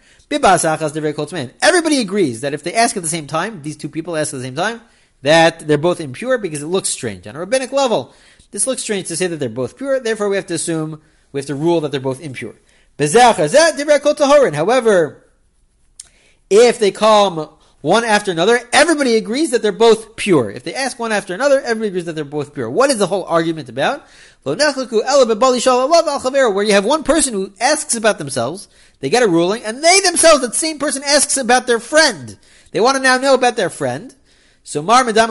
Everybody 1.62 2.00
agrees 2.00 2.42
that 2.42 2.54
if 2.54 2.64
they 2.64 2.74
ask 2.74 2.96
at 2.96 3.04
the 3.04 3.10
same 3.10 3.28
time, 3.28 3.62
these 3.64 3.76
two 3.76 3.90
people 3.90 4.16
ask 4.16 4.34
at 4.34 4.38
the 4.38 4.44
same 4.44 4.56
time, 4.56 4.82
that 5.24 5.68
they're 5.68 5.78
both 5.78 6.00
impure 6.00 6.38
because 6.38 6.64
it 6.64 6.68
looks 6.68 6.90
strange. 6.90 7.28
On 7.28 7.36
a 7.36 7.40
rabbinic 7.40 7.72
level, 7.72 8.14
this 8.52 8.66
looks 8.66 8.82
strange 8.82 9.08
to 9.08 9.16
say 9.16 9.28
that 9.28 9.38
they're 9.38 9.50
both 9.50 9.78
pure, 9.78 10.00
therefore 10.00 10.30
we 10.30 10.36
have 10.36 10.48
to 10.48 10.54
assume, 10.54 11.02
we 11.32 11.40
have 11.40 11.48
to 11.48 11.56
rule 11.56 11.82
that 11.82 11.92
they're 11.92 12.00
both 12.00 12.22
impure. 12.22 12.56
However, 14.54 15.28
if 16.50 16.80
they 16.80 16.92
come 16.92 17.50
one 17.82 18.04
after 18.04 18.32
another, 18.32 18.60
everybody 18.72 19.16
agrees 19.16 19.52
that 19.52 19.62
they're 19.62 19.72
both 19.72 20.16
pure. 20.16 20.52
If 20.52 20.64
they 20.64 20.76
ask 20.76 21.00
one 21.00 21.12
after 21.12 21.34
another, 21.34 21.60
everybody 21.60 21.88
agrees 21.88 22.06
that 22.06 22.14
they're 22.14 22.24
both 22.24 22.54
pure. 22.54 22.70
What 22.70 22.92
is 22.92 23.00
the 23.00 23.08
whole 23.08 23.26
argument 23.26 23.70
about? 23.70 24.06
Where 24.44 24.56
you 24.56 26.74
have 26.74 26.86
one 26.86 27.04
person 27.04 27.34
who 27.34 27.54
asks 27.60 27.96
about 27.96 28.18
themselves, 28.18 28.68
they 29.00 29.10
get 29.10 29.24
a 29.24 29.28
ruling, 29.28 29.64
and 29.64 29.84
they 29.84 30.00
themselves, 30.02 30.42
that 30.42 30.56
same 30.56 30.80
person 30.80 31.04
asks 31.04 31.38
about 31.38 31.68
their 31.68 31.80
friend. 31.80 32.38
They 32.72 32.80
want 32.80 32.98
to 32.98 33.04
now 33.04 33.18
know 33.18 33.34
about 33.34 33.56
their 33.56 33.70
friend. 33.70 34.16
So 34.64 34.84
mar 34.84 35.04
So 35.04 35.10
that's 35.10 35.28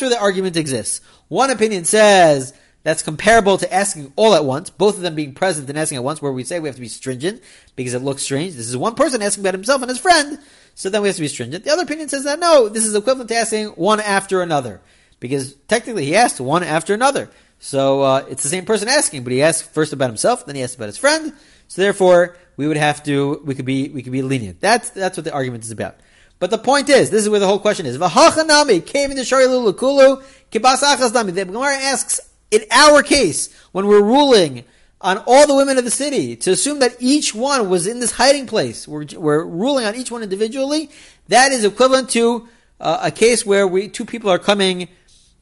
where 0.00 0.10
the 0.10 0.20
argument 0.20 0.56
exists. 0.56 1.00
One 1.28 1.50
opinion 1.50 1.86
says 1.86 2.52
that's 2.82 3.02
comparable 3.02 3.58
to 3.58 3.72
asking 3.72 4.12
all 4.16 4.34
at 4.34 4.44
once, 4.44 4.70
both 4.70 4.96
of 4.96 5.02
them 5.02 5.14
being 5.14 5.34
present 5.34 5.68
and 5.68 5.78
asking 5.78 5.96
at 5.96 6.04
once, 6.04 6.20
where 6.20 6.32
we 6.32 6.44
say 6.44 6.58
we 6.58 6.68
have 6.68 6.76
to 6.76 6.80
be 6.80 6.88
stringent 6.88 7.42
because 7.76 7.94
it 7.94 8.02
looks 8.02 8.22
strange. 8.22 8.54
This 8.54 8.68
is 8.68 8.76
one 8.76 8.94
person 8.94 9.22
asking 9.22 9.42
about 9.42 9.54
himself 9.54 9.82
and 9.82 9.88
his 9.88 9.98
friend, 9.98 10.38
so 10.74 10.90
then 10.90 11.02
we 11.02 11.08
have 11.08 11.16
to 11.16 11.22
be 11.22 11.28
stringent. 11.28 11.64
The 11.64 11.70
other 11.70 11.82
opinion 11.84 12.08
says 12.08 12.24
that 12.24 12.40
no, 12.40 12.68
this 12.68 12.84
is 12.84 12.94
equivalent 12.94 13.28
to 13.28 13.36
asking 13.36 13.68
one 13.68 14.00
after 14.00 14.42
another 14.42 14.80
because 15.20 15.54
technically 15.68 16.04
he 16.04 16.16
asked 16.16 16.40
one 16.40 16.64
after 16.64 16.94
another. 16.94 17.30
So 17.60 18.02
uh, 18.02 18.26
it's 18.28 18.42
the 18.42 18.48
same 18.48 18.64
person 18.64 18.88
asking, 18.88 19.22
but 19.22 19.32
he 19.32 19.40
asked 19.40 19.72
first 19.72 19.92
about 19.92 20.08
himself, 20.08 20.44
then 20.46 20.56
he 20.56 20.62
asked 20.64 20.74
about 20.74 20.86
his 20.86 20.98
friend. 20.98 21.32
So 21.68 21.80
therefore, 21.80 22.36
we 22.56 22.66
would 22.66 22.76
have 22.76 23.04
to, 23.04 23.40
we 23.44 23.54
could 23.54 23.64
be, 23.64 23.88
we 23.88 24.02
could 24.02 24.12
be 24.12 24.22
lenient. 24.22 24.60
That's, 24.60 24.90
that's 24.90 25.16
what 25.16 25.24
the 25.24 25.32
argument 25.32 25.62
is 25.62 25.70
about. 25.70 25.96
But 26.40 26.50
the 26.50 26.58
point 26.58 26.88
is, 26.88 27.10
this 27.10 27.22
is 27.22 27.28
where 27.28 27.38
the 27.38 27.46
whole 27.46 27.60
question 27.60 27.86
is. 27.86 27.96
V'hachanami 27.98 28.84
came 28.84 29.12
into 29.12 29.24
Shari 29.24 29.44
Lulukulu, 29.44 30.24
kibas 30.50 30.82
achas 30.82 31.14
nami. 31.14 31.30
The 31.30 31.44
Gemara 31.44 31.76
asks, 31.76 32.20
in 32.52 32.64
our 32.70 33.02
case, 33.02 33.48
when 33.72 33.86
we're 33.86 34.02
ruling 34.02 34.64
on 35.00 35.18
all 35.26 35.46
the 35.48 35.54
women 35.56 35.78
of 35.78 35.84
the 35.84 35.90
city, 35.90 36.36
to 36.36 36.52
assume 36.52 36.78
that 36.78 36.94
each 37.00 37.34
one 37.34 37.68
was 37.68 37.86
in 37.88 37.98
this 37.98 38.12
hiding 38.12 38.46
place, 38.46 38.86
we're, 38.86 39.06
we're 39.16 39.44
ruling 39.44 39.84
on 39.84 39.96
each 39.96 40.12
one 40.12 40.22
individually, 40.22 40.90
that 41.28 41.50
is 41.50 41.64
equivalent 41.64 42.10
to 42.10 42.46
uh, 42.78 43.00
a 43.02 43.10
case 43.10 43.44
where 43.44 43.66
we, 43.66 43.88
two 43.88 44.04
people 44.04 44.30
are 44.30 44.38
coming 44.38 44.88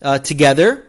uh, 0.01 0.19
together, 0.21 0.87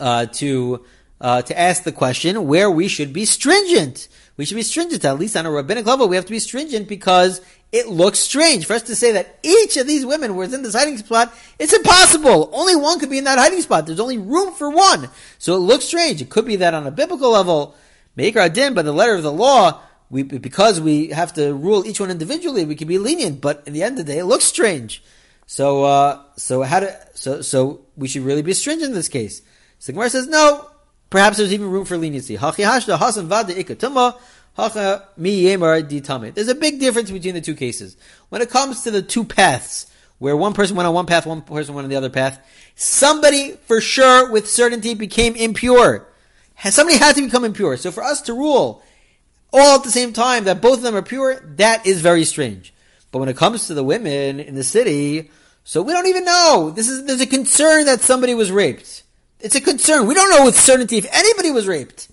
uh, 0.00 0.26
to, 0.26 0.84
uh, 1.20 1.40
to 1.40 1.58
ask 1.58 1.84
the 1.84 1.92
question 1.92 2.46
where 2.46 2.70
we 2.70 2.88
should 2.88 3.12
be 3.12 3.24
stringent. 3.24 4.08
We 4.36 4.44
should 4.44 4.56
be 4.56 4.62
stringent, 4.62 5.04
at 5.04 5.18
least 5.18 5.36
on 5.36 5.46
a 5.46 5.50
rabbinic 5.50 5.86
level, 5.86 6.08
we 6.08 6.16
have 6.16 6.24
to 6.24 6.32
be 6.32 6.38
stringent 6.38 6.88
because 6.88 7.40
it 7.70 7.88
looks 7.88 8.18
strange 8.18 8.66
for 8.66 8.74
us 8.74 8.82
to 8.82 8.96
say 8.96 9.12
that 9.12 9.38
each 9.42 9.76
of 9.76 9.86
these 9.86 10.04
women 10.04 10.36
was 10.36 10.52
in 10.52 10.62
this 10.62 10.74
hiding 10.74 10.98
spot. 10.98 11.34
It's 11.58 11.72
impossible. 11.72 12.50
Only 12.52 12.76
one 12.76 12.98
could 12.98 13.10
be 13.10 13.18
in 13.18 13.24
that 13.24 13.38
hiding 13.38 13.62
spot. 13.62 13.86
There's 13.86 14.00
only 14.00 14.18
room 14.18 14.52
for 14.54 14.70
one. 14.70 15.08
So 15.38 15.54
it 15.54 15.60
looks 15.60 15.86
strange. 15.86 16.20
It 16.20 16.30
could 16.30 16.46
be 16.46 16.56
that 16.56 16.74
on 16.74 16.86
a 16.86 16.90
biblical 16.90 17.30
level, 17.30 17.74
Meikar 18.16 18.52
din 18.52 18.74
by 18.74 18.82
the 18.82 18.92
letter 18.92 19.14
of 19.14 19.22
the 19.22 19.32
law, 19.32 19.80
we, 20.10 20.22
because 20.22 20.80
we 20.80 21.08
have 21.08 21.32
to 21.34 21.54
rule 21.54 21.86
each 21.86 21.98
one 21.98 22.10
individually, 22.10 22.66
we 22.66 22.74
can 22.74 22.88
be 22.88 22.98
lenient, 22.98 23.40
but 23.40 23.62
in 23.66 23.72
the 23.72 23.82
end 23.82 23.98
of 23.98 24.04
the 24.04 24.12
day, 24.12 24.18
it 24.18 24.26
looks 24.26 24.44
strange. 24.44 25.02
So, 25.46 25.84
uh, 25.84 26.22
so 26.36 26.62
how 26.62 26.80
to, 26.80 26.98
so, 27.14 27.40
so 27.40 27.86
we 27.96 28.08
should 28.08 28.22
really 28.22 28.42
be 28.42 28.52
stringent 28.52 28.90
in 28.90 28.94
this 28.94 29.08
case. 29.08 29.40
So 29.78 29.92
Gemara 29.92 30.10
says, 30.10 30.28
no, 30.28 30.68
perhaps 31.12 31.36
there's 31.36 31.52
even 31.52 31.70
room 31.70 31.84
for 31.84 31.96
leniency. 31.96 32.34
There's 32.34 32.58
a 36.48 36.54
big 36.54 36.80
difference 36.80 37.10
between 37.10 37.34
the 37.34 37.40
two 37.40 37.54
cases. 37.54 37.96
When 38.30 38.42
it 38.42 38.50
comes 38.50 38.82
to 38.82 38.90
the 38.90 39.02
two 39.02 39.24
paths, 39.24 39.86
where 40.18 40.36
one 40.36 40.54
person 40.54 40.76
went 40.76 40.86
on 40.86 40.94
one 40.94 41.06
path, 41.06 41.26
one 41.26 41.42
person 41.42 41.74
went 41.74 41.84
on 41.84 41.90
the 41.90 41.96
other 41.96 42.10
path, 42.10 42.40
somebody 42.74 43.52
for 43.66 43.80
sure 43.80 44.30
with 44.30 44.48
certainty 44.48 44.94
became 44.94 45.36
impure. 45.36 46.08
Somebody 46.70 46.98
had 46.98 47.16
to 47.16 47.22
become 47.22 47.44
impure. 47.44 47.76
So 47.76 47.90
for 47.90 48.02
us 48.02 48.22
to 48.22 48.32
rule 48.32 48.82
all 49.52 49.78
at 49.78 49.84
the 49.84 49.90
same 49.90 50.12
time 50.12 50.44
that 50.44 50.62
both 50.62 50.78
of 50.78 50.82
them 50.82 50.96
are 50.96 51.02
pure, 51.02 51.40
that 51.56 51.86
is 51.86 52.00
very 52.00 52.24
strange. 52.24 52.72
But 53.10 53.18
when 53.18 53.28
it 53.28 53.36
comes 53.36 53.66
to 53.66 53.74
the 53.74 53.84
women 53.84 54.40
in 54.40 54.54
the 54.54 54.64
city, 54.64 55.30
so 55.64 55.82
we 55.82 55.92
don't 55.92 56.06
even 56.06 56.24
know. 56.24 56.72
This 56.74 56.88
is, 56.88 57.04
there's 57.04 57.20
a 57.20 57.26
concern 57.26 57.84
that 57.84 58.00
somebody 58.00 58.34
was 58.34 58.50
raped. 58.50 59.01
It's 59.42 59.54
a 59.54 59.60
concern. 59.60 60.06
We 60.06 60.14
don't 60.14 60.30
know 60.30 60.44
with 60.44 60.58
certainty 60.58 60.98
if 60.98 61.06
anybody 61.12 61.50
was 61.50 61.66
raped. 61.66 62.08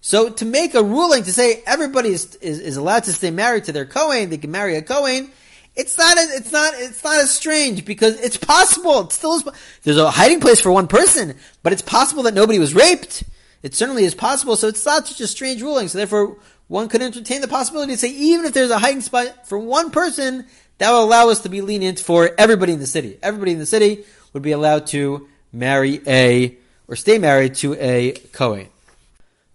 So 0.00 0.30
to 0.30 0.44
make 0.44 0.74
a 0.74 0.82
ruling 0.82 1.22
to 1.24 1.32
say 1.32 1.62
everybody 1.64 2.10
is, 2.10 2.34
is, 2.36 2.58
is 2.58 2.76
allowed 2.76 3.04
to 3.04 3.12
stay 3.12 3.30
married 3.30 3.64
to 3.64 3.72
their 3.72 3.84
Kohen, 3.84 4.30
they 4.30 4.38
can 4.38 4.50
marry 4.50 4.76
a 4.76 4.82
Kohen, 4.82 5.30
it's 5.74 5.96
not, 5.96 6.18
as, 6.18 6.34
it's 6.34 6.52
not, 6.52 6.74
it's 6.76 7.02
not 7.02 7.22
as 7.22 7.30
strange 7.30 7.84
because 7.84 8.20
it's 8.20 8.36
possible. 8.36 9.08
Still 9.10 9.36
is, 9.36 9.44
there's 9.84 9.96
a 9.96 10.10
hiding 10.10 10.40
place 10.40 10.60
for 10.60 10.70
one 10.70 10.86
person, 10.86 11.36
but 11.62 11.72
it's 11.72 11.82
possible 11.82 12.24
that 12.24 12.34
nobody 12.34 12.58
was 12.58 12.74
raped. 12.74 13.22
It 13.62 13.74
certainly 13.74 14.04
is 14.04 14.14
possible, 14.14 14.56
so 14.56 14.68
it's 14.68 14.84
not 14.84 15.06
such 15.06 15.20
a 15.20 15.26
strange 15.26 15.62
ruling. 15.62 15.88
So 15.88 15.98
therefore, 15.98 16.36
one 16.68 16.88
could 16.88 17.00
entertain 17.00 17.40
the 17.40 17.48
possibility 17.48 17.92
to 17.92 17.98
say 17.98 18.08
even 18.08 18.44
if 18.44 18.52
there's 18.52 18.70
a 18.70 18.78
hiding 18.78 19.00
spot 19.00 19.46
for 19.48 19.58
one 19.58 19.90
person, 19.90 20.46
that 20.78 20.90
will 20.90 21.04
allow 21.04 21.28
us 21.28 21.40
to 21.40 21.48
be 21.48 21.60
lenient 21.60 22.00
for 22.00 22.30
everybody 22.36 22.72
in 22.72 22.80
the 22.80 22.86
city. 22.86 23.18
Everybody 23.22 23.52
in 23.52 23.58
the 23.58 23.66
city 23.66 24.04
would 24.32 24.42
be 24.42 24.52
allowed 24.52 24.88
to 24.88 25.28
marry 25.52 26.00
a, 26.06 26.56
or 26.92 26.96
stay 26.96 27.16
married 27.16 27.54
to 27.54 27.74
a 27.80 28.12
Kohen. 28.32 28.68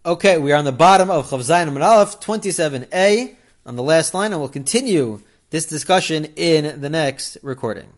Okay, 0.03 0.39
we 0.39 0.51
are 0.51 0.55
on 0.55 0.65
the 0.65 0.71
bottom 0.71 1.11
of 1.11 1.29
Chav 1.29 1.41
Zayin 1.41 1.69
Amud 1.69 1.85
Aleph 1.85 2.19
27a 2.19 3.35
on 3.63 3.75
the 3.75 3.83
last 3.83 4.15
line, 4.15 4.31
and 4.31 4.41
we'll 4.41 4.49
continue 4.49 5.21
this 5.51 5.67
discussion 5.67 6.25
in 6.35 6.81
the 6.81 6.89
next 6.89 7.37
recording. 7.43 7.93